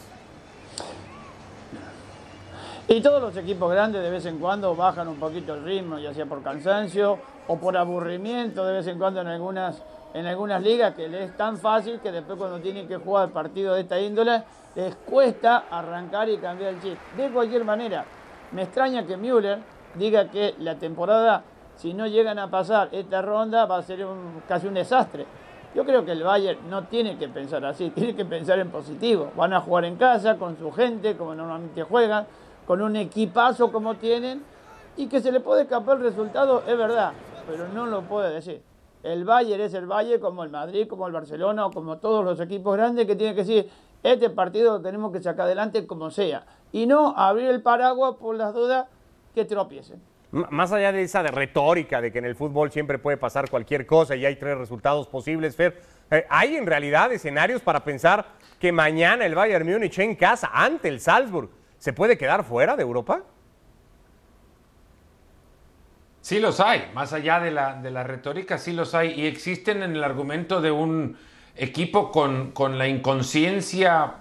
Y 2.90 3.03
todos 3.03 3.20
los 3.20 3.37
equipos 3.37 3.70
grandes 3.70 4.03
de 4.03 4.09
vez 4.09 4.24
en 4.24 4.38
cuando 4.38 4.74
bajan 4.74 5.09
un 5.09 5.16
poquito 5.16 5.53
el 5.53 5.62
ritmo, 5.62 5.98
ya 5.98 6.14
sea 6.14 6.24
por 6.24 6.42
cansancio 6.42 7.18
o 7.46 7.59
por 7.59 7.77
aburrimiento 7.77 8.64
de 8.64 8.72
vez 8.72 8.87
en 8.87 8.98
cuando 8.98 9.20
en 9.20 9.27
algunas, 9.27 9.83
en 10.14 10.24
algunas 10.24 10.62
ligas 10.62 10.94
que 10.94 11.07
les 11.07 11.29
es 11.29 11.37
tan 11.37 11.59
fácil 11.59 12.01
que 12.01 12.11
después 12.11 12.38
cuando 12.38 12.61
tienen 12.61 12.88
que 12.88 12.96
jugar 12.96 13.29
partidos 13.29 13.77
de 13.77 13.83
esta 13.83 14.01
índole 14.01 14.42
les 14.74 14.96
cuesta 14.96 15.64
arrancar 15.70 16.31
y 16.31 16.38
cambiar 16.38 16.72
el 16.72 16.81
chip. 16.81 16.96
De 17.14 17.29
cualquier 17.29 17.62
manera, 17.62 18.07
me 18.53 18.62
extraña 18.62 19.05
que 19.05 19.18
Müller 19.18 19.59
diga 19.96 20.31
que 20.31 20.55
la 20.59 20.77
temporada, 20.77 21.42
si 21.77 21.92
no 21.92 22.07
llegan 22.07 22.38
a 22.38 22.48
pasar 22.48 22.88
esta 22.92 23.20
ronda, 23.20 23.66
va 23.66 23.77
a 23.77 23.83
ser 23.83 24.07
casi 24.48 24.66
un 24.66 24.72
desastre. 24.72 25.27
Yo 25.74 25.85
creo 25.85 26.07
que 26.07 26.12
el 26.12 26.22
Bayern 26.22 26.70
no 26.70 26.85
tiene 26.85 27.18
que 27.18 27.29
pensar 27.29 27.66
así, 27.66 27.90
tiene 27.94 28.16
que 28.16 28.24
pensar 28.24 28.59
en 28.59 28.70
positivo. 28.70 29.31
Van 29.37 29.53
a 29.53 29.61
jugar 29.61 29.85
en 29.85 29.96
casa, 29.96 30.37
con 30.37 30.57
su 30.57 30.72
gente, 30.72 31.18
como 31.18 31.35
normalmente 31.35 31.83
juegan 31.83 32.27
con 32.68 32.83
un 32.83 32.96
equipazo 32.96 33.72
como 33.72 33.94
tienen 33.94 34.42
y 34.98 35.07
que 35.07 35.22
se 35.22 35.33
le 35.33 35.40
puede 35.40 35.62
escapar 35.62 35.96
el 35.96 36.02
resultado, 36.02 36.62
es 36.68 36.76
verdad, 36.76 37.14
pero 37.48 37.66
no 37.68 37.87
lo 37.87 38.02
puede 38.02 38.31
decir. 38.31 38.61
El 39.02 39.24
Bayern 39.24 39.62
es 39.62 39.72
el 39.72 39.87
Bayern 39.87 40.20
como 40.20 40.44
el 40.44 40.50
Madrid, 40.50 40.87
como 40.87 41.07
el 41.07 41.14
Barcelona 41.14 41.64
o 41.64 41.70
como 41.70 41.96
todos 41.96 42.22
los 42.22 42.38
equipos 42.40 42.76
grandes 42.76 43.07
que 43.07 43.16
tienen 43.16 43.35
que 43.35 43.40
decir, 43.40 43.70
este 44.02 44.28
partido 44.28 44.74
lo 44.74 44.83
tenemos 44.83 45.11
que 45.14 45.22
sacar 45.22 45.46
adelante 45.46 45.87
como 45.87 46.11
sea. 46.11 46.44
Y 46.70 46.85
no 46.85 47.14
abrir 47.16 47.46
el 47.46 47.62
paraguas 47.62 48.16
por 48.20 48.37
las 48.37 48.52
dudas 48.52 48.87
que 49.35 49.46
tropiecen. 49.46 50.02
Más 50.31 50.70
allá 50.70 50.92
de 50.92 51.00
esa 51.00 51.22
de 51.22 51.31
retórica 51.31 52.02
de 52.02 52.12
que 52.12 52.18
en 52.18 52.26
el 52.26 52.37
fútbol 52.37 52.70
siempre 52.70 52.98
puede 52.98 53.16
pasar 53.16 53.48
cualquier 53.48 53.87
cosa 53.87 54.14
y 54.14 54.26
hay 54.26 54.37
tres 54.37 54.59
resultados 54.59 55.09
posibles, 55.09 55.57
Fer, 55.57 55.81
eh, 56.11 56.26
¿hay 56.28 56.57
en 56.57 56.66
realidad 56.66 57.11
escenarios 57.12 57.62
para 57.62 57.83
pensar 57.83 58.26
que 58.59 58.72
mañana 58.72 59.24
el 59.24 59.35
Bayern 59.35 59.66
Múnich 59.66 59.98
en 60.00 60.16
casa 60.16 60.50
ante 60.52 60.88
el 60.88 61.00
Salzburg 61.00 61.48
se 61.79 61.93
puede 61.93 62.19
quedar 62.19 62.45
fuera 62.45 62.77
de 62.77 62.83
Europa? 62.83 63.23
Sí 66.21 66.41
los 66.41 66.61
hay, 66.61 66.91
más 66.95 67.12
allá 67.12 67.41
de 67.41 67.51
la, 67.51 67.75
de 67.75 67.91
la 67.91 68.03
retórica, 68.03 68.59
sí 68.59 68.73
los 68.73 68.95
hay 68.95 69.12
y 69.19 69.27
existen 69.27 69.83
en 69.83 69.93
el 69.97 70.05
argumento 70.05 70.61
de 70.61 70.71
un 70.71 71.17
equipo 71.57 72.11
con, 72.12 72.51
con 72.53 72.77
la 72.77 72.87
inconsciencia 72.87 74.14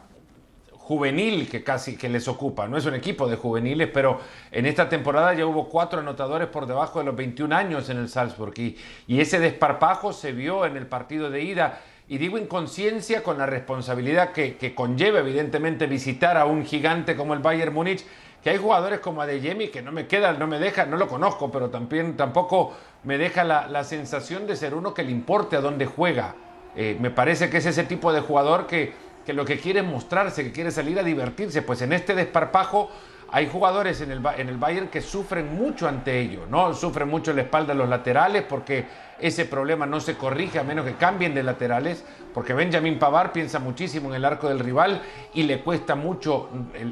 juvenil 0.72 1.50
que 1.50 1.66
casi 1.66 1.98
que 1.98 2.08
les 2.08 2.30
ocupa. 2.30 2.66
No 2.68 2.78
es 2.78 2.86
un 2.86 2.96
equipo 2.96 3.28
de 3.28 3.36
juveniles, 3.36 3.90
pero 3.94 4.22
en 4.52 4.66
esta 4.66 4.88
temporada 4.88 5.34
ya 5.34 5.46
hubo 5.46 5.68
cuatro 5.68 6.00
anotadores 6.00 6.48
por 6.48 6.66
debajo 6.66 7.00
de 7.00 7.06
los 7.06 7.16
21 7.16 7.54
años 7.54 7.90
en 7.90 7.98
el 7.98 8.08
Salzburg 8.08 8.58
y, 8.58 8.78
y 9.06 9.20
ese 9.20 9.40
desparpajo 9.40 10.14
se 10.14 10.32
vio 10.32 10.66
en 10.66 10.78
el 10.78 10.88
partido 10.88 11.30
de 11.30 11.44
ida. 11.44 11.82
Y 12.10 12.18
digo 12.18 12.38
inconsciencia 12.38 13.22
con 13.22 13.38
la 13.38 13.46
responsabilidad 13.46 14.32
que, 14.32 14.56
que 14.56 14.74
conlleva 14.74 15.20
evidentemente 15.20 15.88
visitar 15.88 16.38
a 16.38 16.46
un 16.46 16.66
gigante 16.66 17.16
como 17.16 17.34
el 17.34 17.40
Bayern 17.40 17.74
Múnich, 17.74 18.06
que 18.42 18.50
hay 18.50 18.58
jugadores 18.58 19.00
como 19.00 19.22
Adeyemi 19.22 19.68
que 19.68 19.82
no 19.82 19.92
me 19.92 20.08
queda, 20.08 20.32
no 20.34 20.48
me 20.48 20.58
deja, 20.58 20.86
no 20.86 20.96
lo 20.96 21.08
conozco, 21.08 21.52
pero 21.52 21.70
también 21.70 22.16
tampoco 22.16 22.74
me 23.04 23.18
deja 23.18 23.44
la, 23.44 23.68
la 23.68 23.84
sensación 23.84 24.48
de 24.48 24.56
ser 24.56 24.74
uno 24.74 24.94
que 24.94 25.04
le 25.04 25.12
importe 25.12 25.58
a 25.58 25.62
dónde 25.62 25.86
juega. 25.86 26.36
Eh, 26.76 26.96
me 27.00 27.10
parece 27.10 27.50
que 27.50 27.58
es 27.58 27.66
ese 27.66 27.84
tipo 27.84 28.14
de 28.14 28.22
jugador 28.22 28.68
que, 28.68 28.94
que 29.26 29.34
lo 29.34 29.44
que 29.44 29.60
quiere 29.60 29.82
es 29.82 29.86
mostrarse, 29.86 30.44
que 30.44 30.52
quiere 30.52 30.72
salir 30.72 30.98
a 31.00 31.04
divertirse. 31.04 31.62
Pues 31.62 31.82
en 31.82 31.92
este 31.92 32.16
desparpajo 32.16 32.90
hay 33.32 33.48
jugadores 33.48 34.02
en 34.02 34.12
el, 34.12 34.22
en 34.38 34.50
el 34.50 34.58
Bayern 34.58 34.88
que 34.88 35.02
sufren 35.02 35.56
mucho 35.56 35.88
ante 35.88 36.20
ello, 36.20 36.46
¿no? 36.50 36.74
Sufren 36.74 37.10
mucho 37.10 37.34
la 37.34 37.42
espalda 37.42 37.74
de 37.74 37.80
los 37.80 37.90
laterales 37.90 38.44
porque 38.44 38.86
ese 39.20 39.46
problema 39.46 39.86
no 39.86 40.00
se 40.00 40.16
corrige 40.16 40.60
a 40.60 40.64
menos 40.64 40.86
que 40.86 40.94
cambien 40.94 41.34
de 41.34 41.44
laterales, 41.44 42.06
porque 42.34 42.54
Benjamin 42.54 43.00
Pavard 43.00 43.32
piensa 43.32 43.60
muchísimo 43.60 44.10
en 44.10 44.16
el 44.16 44.26
arco 44.26 44.48
del 44.48 44.60
rival 44.60 45.02
y 45.34 45.44
le 45.44 45.62
cuesta 45.62 45.96
mucho 45.96 46.50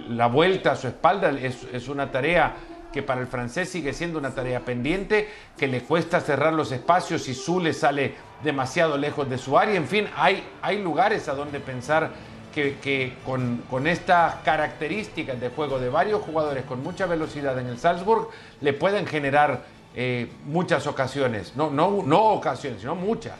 la 0.10 0.28
vuelta 0.28 0.72
a 0.72 0.76
su 0.76 0.88
espalda. 0.88 1.30
Es, 1.32 1.66
es 1.72 1.88
una 1.88 2.12
tarea 2.12 2.56
que 2.92 3.04
para 3.04 3.22
el 3.22 3.28
francés 3.28 3.70
sigue 3.70 3.94
siendo 3.94 4.18
una 4.18 4.34
tarea 4.34 4.62
pendiente, 4.62 5.30
que 5.58 5.68
le 5.68 5.82
cuesta 5.82 6.22
cerrar 6.22 6.54
los 6.54 6.72
espacios 6.72 7.28
y 7.28 7.34
Zule 7.34 7.74
sale 7.74 8.16
demasiado 8.44 8.98
lejos 8.98 9.30
de 9.30 9.38
su 9.38 9.58
área. 9.58 9.76
En 9.76 9.86
fin, 9.86 10.08
hay, 10.16 10.44
hay 10.62 10.82
lugares 10.82 11.28
a 11.28 11.36
donde 11.36 11.60
pensar 11.60 12.12
que, 12.56 13.14
con, 13.26 13.64
con, 13.70 13.86
estas 13.86 14.36
características 14.36 15.40
de 15.40 15.50
juego 15.50 15.78
de 15.78 15.90
varios 15.90 16.22
jugadores 16.22 16.64
con 16.64 16.82
mucha 16.82 17.06
velocidad 17.06 17.60
en 17.60 17.68
el 17.68 17.78
Salzburg 17.78 18.30
le 18.62 18.72
pueden 18.74 19.06
generar 19.06 19.64
eh, 19.94 20.30
muchas 20.46 20.88
ocasiones. 20.88 21.54
No, 21.56 21.70
no, 21.70 22.02
no 22.04 22.22
ocasiones, 22.24 22.80
sino 22.80 22.96
muchas. 22.96 23.38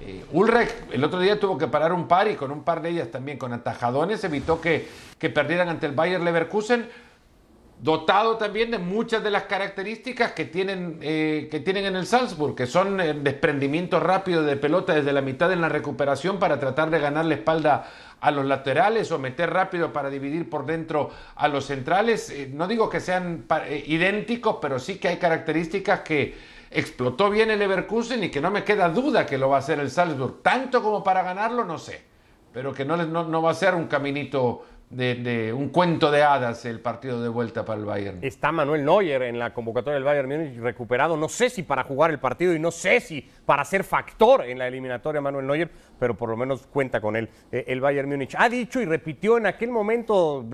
Eh, 0.00 0.24
Ulrich 0.32 0.70
el 0.92 1.02
otro 1.04 1.20
día 1.20 1.38
tuvo 1.38 1.58
que 1.58 1.66
parar 1.66 1.92
un 1.92 2.08
par 2.08 2.28
y 2.28 2.36
con 2.36 2.50
un 2.50 2.62
par 2.62 2.82
de 2.82 2.90
ellas 2.90 3.10
también 3.10 3.38
con 3.38 3.52
atajadones 3.52 4.22
evitó 4.24 4.60
que, 4.60 4.88
que 5.18 5.30
perdieran 5.30 5.68
ante 5.68 5.86
el 5.86 5.92
Bayer 5.92 6.20
Leverkusen 6.20 6.88
dotado 7.82 8.36
también 8.36 8.70
de 8.70 8.78
muchas 8.78 9.24
de 9.24 9.30
las 9.30 9.42
características 9.44 10.32
que 10.32 10.44
tienen, 10.44 10.98
eh, 11.02 11.48
que 11.50 11.58
tienen 11.58 11.84
en 11.84 11.96
el 11.96 12.06
Salzburg, 12.06 12.54
que 12.54 12.66
son 12.66 13.00
el 13.00 13.16
eh, 13.16 13.20
desprendimiento 13.20 13.98
rápido 13.98 14.44
de 14.44 14.56
pelota 14.56 14.94
desde 14.94 15.12
la 15.12 15.20
mitad 15.20 15.52
en 15.52 15.60
la 15.60 15.68
recuperación 15.68 16.38
para 16.38 16.60
tratar 16.60 16.90
de 16.90 17.00
ganar 17.00 17.24
la 17.24 17.34
espalda 17.34 17.90
a 18.22 18.30
los 18.30 18.46
laterales 18.46 19.10
o 19.10 19.18
meter 19.18 19.52
rápido 19.52 19.92
para 19.92 20.08
dividir 20.08 20.48
por 20.48 20.64
dentro 20.64 21.10
a 21.34 21.48
los 21.48 21.66
centrales. 21.66 22.30
Eh, 22.30 22.48
no 22.52 22.68
digo 22.68 22.88
que 22.88 23.00
sean 23.00 23.44
eh, 23.66 23.82
idénticos, 23.86 24.58
pero 24.62 24.78
sí 24.78 24.98
que 24.98 25.08
hay 25.08 25.16
características 25.16 26.00
que 26.00 26.34
explotó 26.70 27.30
bien 27.30 27.50
el 27.50 27.58
Leverkusen 27.58 28.22
y 28.22 28.30
que 28.30 28.40
no 28.40 28.52
me 28.52 28.62
queda 28.62 28.88
duda 28.90 29.26
que 29.26 29.38
lo 29.38 29.48
va 29.48 29.56
a 29.56 29.58
hacer 29.58 29.80
el 29.80 29.90
Salzburg. 29.90 30.40
Tanto 30.40 30.84
como 30.84 31.02
para 31.02 31.24
ganarlo, 31.24 31.64
no 31.64 31.78
sé, 31.78 32.00
pero 32.52 32.72
que 32.72 32.84
no, 32.84 32.96
no, 32.96 33.24
no 33.24 33.42
va 33.42 33.50
a 33.50 33.54
ser 33.54 33.74
un 33.74 33.88
caminito 33.88 34.64
de, 34.92 35.52
un 35.56 35.70
cuento 35.70 36.10
de 36.10 36.22
hadas 36.22 36.64
el 36.64 36.80
partido 36.80 37.22
de 37.22 37.28
vuelta 37.28 37.64
para 37.64 37.80
el 37.80 37.86
Bayern. 37.86 38.18
Está 38.22 38.52
Manuel 38.52 38.84
Neuer 38.84 39.22
en 39.22 39.38
la 39.38 39.54
convocatoria 39.54 39.94
del 39.94 40.04
Bayern 40.04 40.28
Múnich 40.28 40.58
recuperado, 40.58 41.16
no 41.16 41.28
sé 41.28 41.48
si 41.48 41.62
para 41.62 41.84
jugar 41.84 42.10
el 42.10 42.18
partido 42.18 42.54
y 42.54 42.58
no 42.58 42.70
sé 42.70 43.00
si 43.00 43.26
para 43.46 43.64
ser 43.64 43.84
factor 43.84 44.44
en 44.44 44.58
la 44.58 44.68
eliminatoria 44.68 45.20
Manuel 45.20 45.46
Neuer, 45.46 45.70
pero 45.98 46.14
por 46.14 46.28
lo 46.28 46.36
menos 46.36 46.66
cuenta 46.66 47.00
con 47.00 47.16
él 47.16 47.28
eh, 47.50 47.64
el 47.68 47.80
Bayern 47.80 48.08
Múnich. 48.08 48.34
Ha 48.36 48.48
dicho 48.48 48.80
y 48.80 48.84
repitió 48.84 49.38
en 49.38 49.46
aquel 49.46 49.70
momento, 49.70 50.44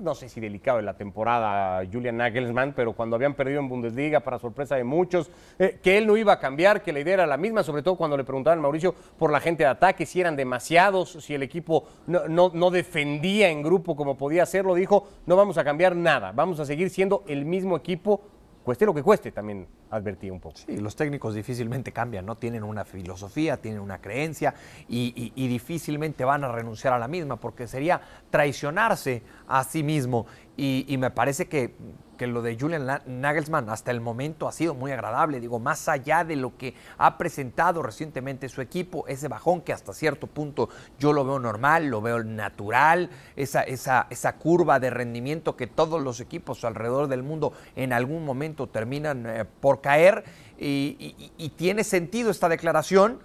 no 0.00 0.14
sé 0.14 0.28
si 0.28 0.40
delicado 0.40 0.78
de 0.78 0.84
la 0.84 0.96
temporada 0.96 1.84
Julian 1.90 2.16
Nagelsmann, 2.18 2.74
pero 2.74 2.92
cuando 2.92 3.16
habían 3.16 3.34
perdido 3.34 3.60
en 3.60 3.68
Bundesliga, 3.68 4.20
para 4.20 4.38
sorpresa 4.38 4.76
de 4.76 4.84
muchos, 4.84 5.30
eh, 5.58 5.78
que 5.82 5.98
él 5.98 6.06
no 6.06 6.16
iba 6.16 6.34
a 6.34 6.38
cambiar, 6.38 6.82
que 6.82 6.92
la 6.92 7.00
idea 7.00 7.14
era 7.14 7.26
la 7.26 7.36
misma, 7.36 7.64
sobre 7.64 7.82
todo 7.82 7.96
cuando 7.96 8.16
le 8.16 8.24
preguntaban 8.24 8.60
a 8.60 8.62
Mauricio 8.62 8.94
por 9.18 9.32
la 9.32 9.40
gente 9.40 9.64
de 9.64 9.70
ataque, 9.70 10.06
si 10.06 10.20
eran 10.20 10.36
demasiados, 10.36 11.10
si 11.20 11.34
el 11.34 11.42
equipo 11.42 11.88
no, 12.06 12.28
no, 12.28 12.50
no 12.54 12.70
defendía 12.70 13.48
en 13.48 13.63
grupo 13.64 13.96
como 13.96 14.16
podía 14.16 14.44
hacerlo, 14.44 14.74
dijo, 14.74 15.08
no 15.26 15.34
vamos 15.34 15.58
a 15.58 15.64
cambiar 15.64 15.96
nada, 15.96 16.30
vamos 16.32 16.60
a 16.60 16.64
seguir 16.64 16.90
siendo 16.90 17.24
el 17.26 17.44
mismo 17.44 17.76
equipo, 17.76 18.20
cueste 18.62 18.86
lo 18.86 18.94
que 18.94 19.02
cueste, 19.02 19.32
también 19.32 19.66
advertí 19.90 20.30
un 20.30 20.40
poco. 20.40 20.56
Sí, 20.56 20.76
los 20.78 20.96
técnicos 20.96 21.34
difícilmente 21.34 21.92
cambian, 21.92 22.26
¿no? 22.26 22.36
Tienen 22.36 22.64
una 22.64 22.84
filosofía, 22.84 23.56
tienen 23.58 23.80
una 23.80 24.00
creencia 24.00 24.54
y, 24.88 25.12
y, 25.16 25.44
y 25.44 25.48
difícilmente 25.48 26.24
van 26.24 26.44
a 26.44 26.52
renunciar 26.52 26.94
a 26.94 26.98
la 26.98 27.08
misma, 27.08 27.36
porque 27.36 27.66
sería 27.66 28.00
traicionarse 28.30 29.22
a 29.46 29.64
sí 29.64 29.82
mismo. 29.82 30.26
Y, 30.56 30.84
y 30.86 30.98
me 30.98 31.10
parece 31.10 31.46
que, 31.46 31.74
que, 32.16 32.28
lo 32.28 32.40
de 32.40 32.56
Julian 32.56 32.86
Nagelsmann 33.06 33.68
hasta 33.70 33.90
el 33.90 34.00
momento 34.00 34.46
ha 34.46 34.52
sido 34.52 34.74
muy 34.74 34.92
agradable. 34.92 35.40
Digo, 35.40 35.58
más 35.58 35.88
allá 35.88 36.22
de 36.22 36.36
lo 36.36 36.56
que 36.56 36.74
ha 36.96 37.18
presentado 37.18 37.82
recientemente 37.82 38.48
su 38.48 38.60
equipo, 38.60 39.04
ese 39.08 39.26
bajón 39.26 39.62
que 39.62 39.72
hasta 39.72 39.92
cierto 39.92 40.28
punto 40.28 40.68
yo 40.98 41.12
lo 41.12 41.24
veo 41.24 41.40
normal, 41.40 41.86
lo 41.86 42.00
veo 42.00 42.22
natural, 42.22 43.10
esa, 43.34 43.62
esa, 43.62 44.06
esa 44.10 44.36
curva 44.36 44.78
de 44.78 44.90
rendimiento 44.90 45.56
que 45.56 45.66
todos 45.66 46.00
los 46.00 46.20
equipos 46.20 46.64
alrededor 46.64 47.08
del 47.08 47.24
mundo 47.24 47.52
en 47.74 47.92
algún 47.92 48.24
momento 48.24 48.68
terminan 48.68 49.26
eh, 49.26 49.44
por 49.60 49.80
caer. 49.80 50.24
Y, 50.56 50.96
y, 51.18 51.32
y 51.36 51.48
tiene 51.50 51.82
sentido 51.82 52.30
esta 52.30 52.48
declaración 52.48 53.18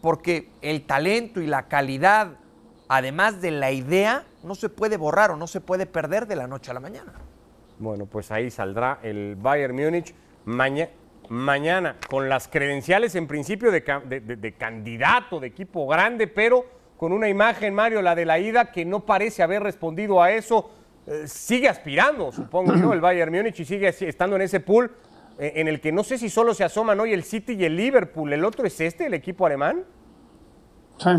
porque 0.00 0.50
el 0.62 0.82
talento 0.84 1.40
y 1.40 1.46
la 1.46 1.68
calidad 1.68 2.38
además 2.92 3.40
de 3.40 3.50
la 3.52 3.72
idea, 3.72 4.26
no 4.44 4.54
se 4.54 4.68
puede 4.68 4.96
borrar 4.96 5.30
o 5.30 5.36
no 5.36 5.46
se 5.46 5.60
puede 5.60 5.86
perder 5.86 6.26
de 6.26 6.36
la 6.36 6.46
noche 6.46 6.70
a 6.70 6.74
la 6.74 6.80
mañana. 6.80 7.12
Bueno, 7.78 8.06
pues 8.06 8.30
ahí 8.30 8.50
saldrá 8.50 8.98
el 9.02 9.36
Bayern 9.36 9.74
Múnich 9.74 10.14
maña 10.44 10.88
mañana 11.28 11.96
con 12.10 12.28
las 12.28 12.48
credenciales 12.48 13.14
en 13.14 13.26
principio 13.26 13.70
de, 13.70 13.80
de, 14.04 14.20
de, 14.20 14.36
de, 14.36 14.52
candidato, 14.52 15.40
de 15.40 15.46
equipo 15.46 15.86
grande, 15.86 16.26
pero 16.26 16.64
con 16.96 17.12
una 17.12 17.28
imagen, 17.28 17.74
Mario, 17.74 18.02
la 18.02 18.14
de 18.14 18.26
la 18.26 18.38
ida, 18.38 18.70
que 18.70 18.84
no 18.84 19.00
parece 19.00 19.42
haber 19.42 19.62
respondido 19.62 20.22
a 20.22 20.30
eso. 20.30 20.70
Eh, 21.06 21.24
sigue 21.26 21.68
aspirando, 21.68 22.30
supongo, 22.30 22.72
¿no? 22.76 22.92
el 22.92 23.00
Bayern 23.00 23.32
Múnich 23.32 23.58
y 23.60 23.64
sigue 23.64 23.88
estando 23.88 24.36
en 24.36 24.42
ese 24.42 24.60
pool 24.60 24.92
eh, 25.38 25.54
en 25.56 25.68
el 25.68 25.80
que 25.80 25.90
no 25.90 26.04
sé 26.04 26.18
si 26.18 26.28
solo 26.28 26.54
se 26.54 26.64
asoman 26.64 27.00
hoy 27.00 27.12
el 27.12 27.24
City 27.24 27.54
y 27.54 27.64
el 27.64 27.76
Liverpool. 27.76 28.32
¿El 28.32 28.44
otro 28.44 28.66
es 28.66 28.80
este, 28.80 29.06
el 29.06 29.14
equipo 29.14 29.46
alemán? 29.46 29.84
Sí. 30.98 31.10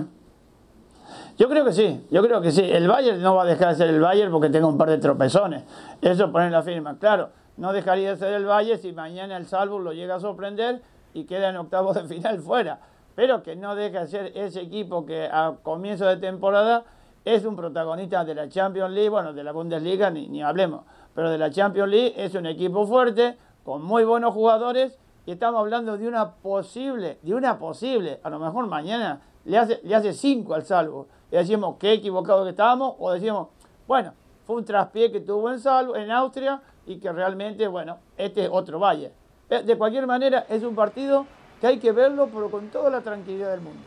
Yo 1.38 1.50
creo 1.50 1.66
que 1.66 1.74
sí, 1.74 2.06
yo 2.12 2.22
creo 2.22 2.42
que 2.42 2.52
sí. 2.52 2.62
El 2.62 2.88
Bayern 2.88 3.22
no 3.22 3.36
va 3.36 3.44
a 3.44 3.46
dejar 3.46 3.70
de 3.70 3.76
ser 3.76 3.90
el 3.90 4.00
Bayern 4.00 4.32
porque 4.32 4.50
tenga 4.50 4.68
un 4.68 4.78
par 4.78 4.90
de 4.90 5.00
tropezones. 5.00 5.64
Eso 6.02 6.32
poner 6.32 6.52
la 6.52 6.62
firma. 6.62 6.98
Claro, 7.00 7.30
no 7.58 7.74
dejaría 7.74 8.12
de 8.12 8.18
ser 8.18 8.34
el 8.34 8.46
Bayern 8.46 8.80
si 8.80 8.94
mañana 8.94 9.38
el 9.38 9.48
Salzburg 9.48 9.84
lo 9.84 9.94
llega 9.94 10.16
a 10.16 10.20
sorprender 10.20 10.82
y 11.14 11.24
queda 11.24 11.50
en 11.50 11.58
octavos 11.58 11.96
de 11.96 12.04
final 12.04 12.40
fuera. 12.40 12.80
Pero 13.16 13.42
que 13.42 13.56
no 13.56 13.76
deja 13.76 14.02
de 14.02 14.08
ser 14.08 14.32
ese 14.36 14.62
equipo 14.62 15.06
que 15.06 15.28
a 15.32 15.56
comienzo 15.64 16.06
de 16.06 16.18
temporada 16.18 16.84
es 17.26 17.46
un 17.46 17.56
protagonista 17.56 18.24
de 18.26 18.36
la 18.36 18.50
Champions 18.50 18.92
League, 18.92 19.10
bueno, 19.10 19.34
de 19.34 19.44
la 19.44 19.52
Bundesliga 19.52 20.10
ni, 20.10 20.28
ni 20.28 20.44
hablemos, 20.44 20.82
pero 21.16 21.30
de 21.30 21.38
la 21.38 21.50
Champions 21.50 21.90
League 21.90 22.14
es 22.18 22.36
un 22.36 22.46
equipo 22.46 22.86
fuerte, 22.86 23.38
con 23.64 23.82
muy 23.82 24.04
buenos 24.04 24.34
jugadores 24.34 24.98
y 25.26 25.32
estamos 25.32 25.62
hablando 25.62 25.98
de 25.98 26.08
una 26.08 26.32
posible, 26.36 27.20
de 27.22 27.34
una 27.34 27.58
posible, 27.58 28.20
a 28.24 28.30
lo 28.30 28.40
mejor 28.40 28.68
mañana 28.68 29.22
le 29.46 29.58
hace, 29.58 29.80
le 29.84 29.96
hace 29.96 30.14
cinco 30.14 30.54
al 30.54 30.64
salvo. 30.64 31.08
Y 31.32 31.36
decimos 31.36 31.76
qué 31.80 31.94
equivocado 31.94 32.44
que 32.44 32.52
estábamos, 32.52 32.96
o 33.00 33.12
decimos, 33.12 33.48
bueno, 33.88 34.14
fue 34.46 34.58
un 34.58 34.66
traspié 34.66 35.12
que 35.12 35.20
tuvo 35.20 35.52
en 35.52 35.60
salvo, 35.60 35.96
en 35.96 36.12
Austria, 36.12 36.62
y 36.86 36.98
que 36.98 37.12
realmente, 37.12 37.68
bueno, 37.68 37.98
este 38.18 38.44
es 38.44 38.50
otro 38.52 38.80
Valle. 38.80 39.12
De 39.50 39.78
cualquier 39.78 40.08
manera, 40.08 40.46
es 40.50 40.64
un 40.64 40.76
partido 40.76 41.26
que 41.62 41.68
hay 41.68 41.80
que 41.80 41.92
verlo, 41.92 42.30
pero 42.34 42.50
con 42.50 42.70
toda 42.70 42.90
la 42.90 43.02
tranquilidad 43.02 43.52
del 43.52 43.62
mundo. 43.62 43.82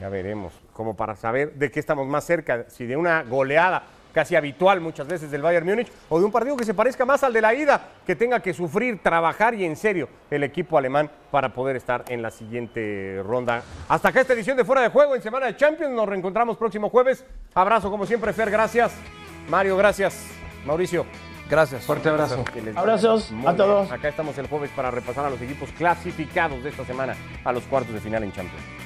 Ya 0.00 0.08
veremos, 0.08 0.52
como 0.72 0.94
para 0.94 1.16
saber 1.16 1.54
de 1.54 1.70
qué 1.70 1.80
estamos 1.80 2.06
más 2.06 2.24
cerca, 2.24 2.68
si 2.68 2.86
de 2.86 2.96
una 2.96 3.22
goleada 3.22 3.82
casi 4.16 4.34
habitual 4.34 4.80
muchas 4.80 5.06
veces 5.06 5.30
del 5.30 5.42
Bayern 5.42 5.66
Múnich, 5.66 5.92
o 6.08 6.18
de 6.18 6.24
un 6.24 6.32
partido 6.32 6.56
que 6.56 6.64
se 6.64 6.72
parezca 6.72 7.04
más 7.04 7.22
al 7.22 7.34
de 7.34 7.42
la 7.42 7.52
ida, 7.52 7.88
que 8.06 8.16
tenga 8.16 8.40
que 8.40 8.54
sufrir, 8.54 9.02
trabajar 9.02 9.52
y 9.52 9.66
en 9.66 9.76
serio 9.76 10.08
el 10.30 10.42
equipo 10.42 10.78
alemán 10.78 11.10
para 11.30 11.52
poder 11.52 11.76
estar 11.76 12.02
en 12.08 12.22
la 12.22 12.30
siguiente 12.30 13.22
ronda. 13.22 13.62
Hasta 13.90 14.08
acá 14.08 14.22
esta 14.22 14.32
edición 14.32 14.56
de 14.56 14.64
Fuera 14.64 14.80
de 14.80 14.88
Juego 14.88 15.14
en 15.14 15.20
Semana 15.20 15.44
de 15.44 15.56
Champions. 15.56 15.92
Nos 15.92 16.08
reencontramos 16.08 16.56
próximo 16.56 16.88
jueves. 16.88 17.26
Abrazo 17.52 17.90
como 17.90 18.06
siempre, 18.06 18.32
Fer, 18.32 18.50
gracias. 18.50 18.94
Mario, 19.50 19.76
gracias. 19.76 20.26
Mauricio. 20.64 21.04
Gracias. 21.50 21.84
Fuerte 21.84 22.08
abrazo. 22.08 22.42
Abrazos 22.74 23.30
a 23.44 23.54
todos. 23.54 23.92
Acá 23.92 24.08
estamos 24.08 24.38
el 24.38 24.46
jueves 24.46 24.70
para 24.74 24.90
repasar 24.90 25.26
a 25.26 25.30
los 25.30 25.42
equipos 25.42 25.68
clasificados 25.72 26.64
de 26.64 26.70
esta 26.70 26.86
semana 26.86 27.14
a 27.44 27.52
los 27.52 27.64
cuartos 27.64 27.92
de 27.92 28.00
final 28.00 28.24
en 28.24 28.32
Champions. 28.32 28.85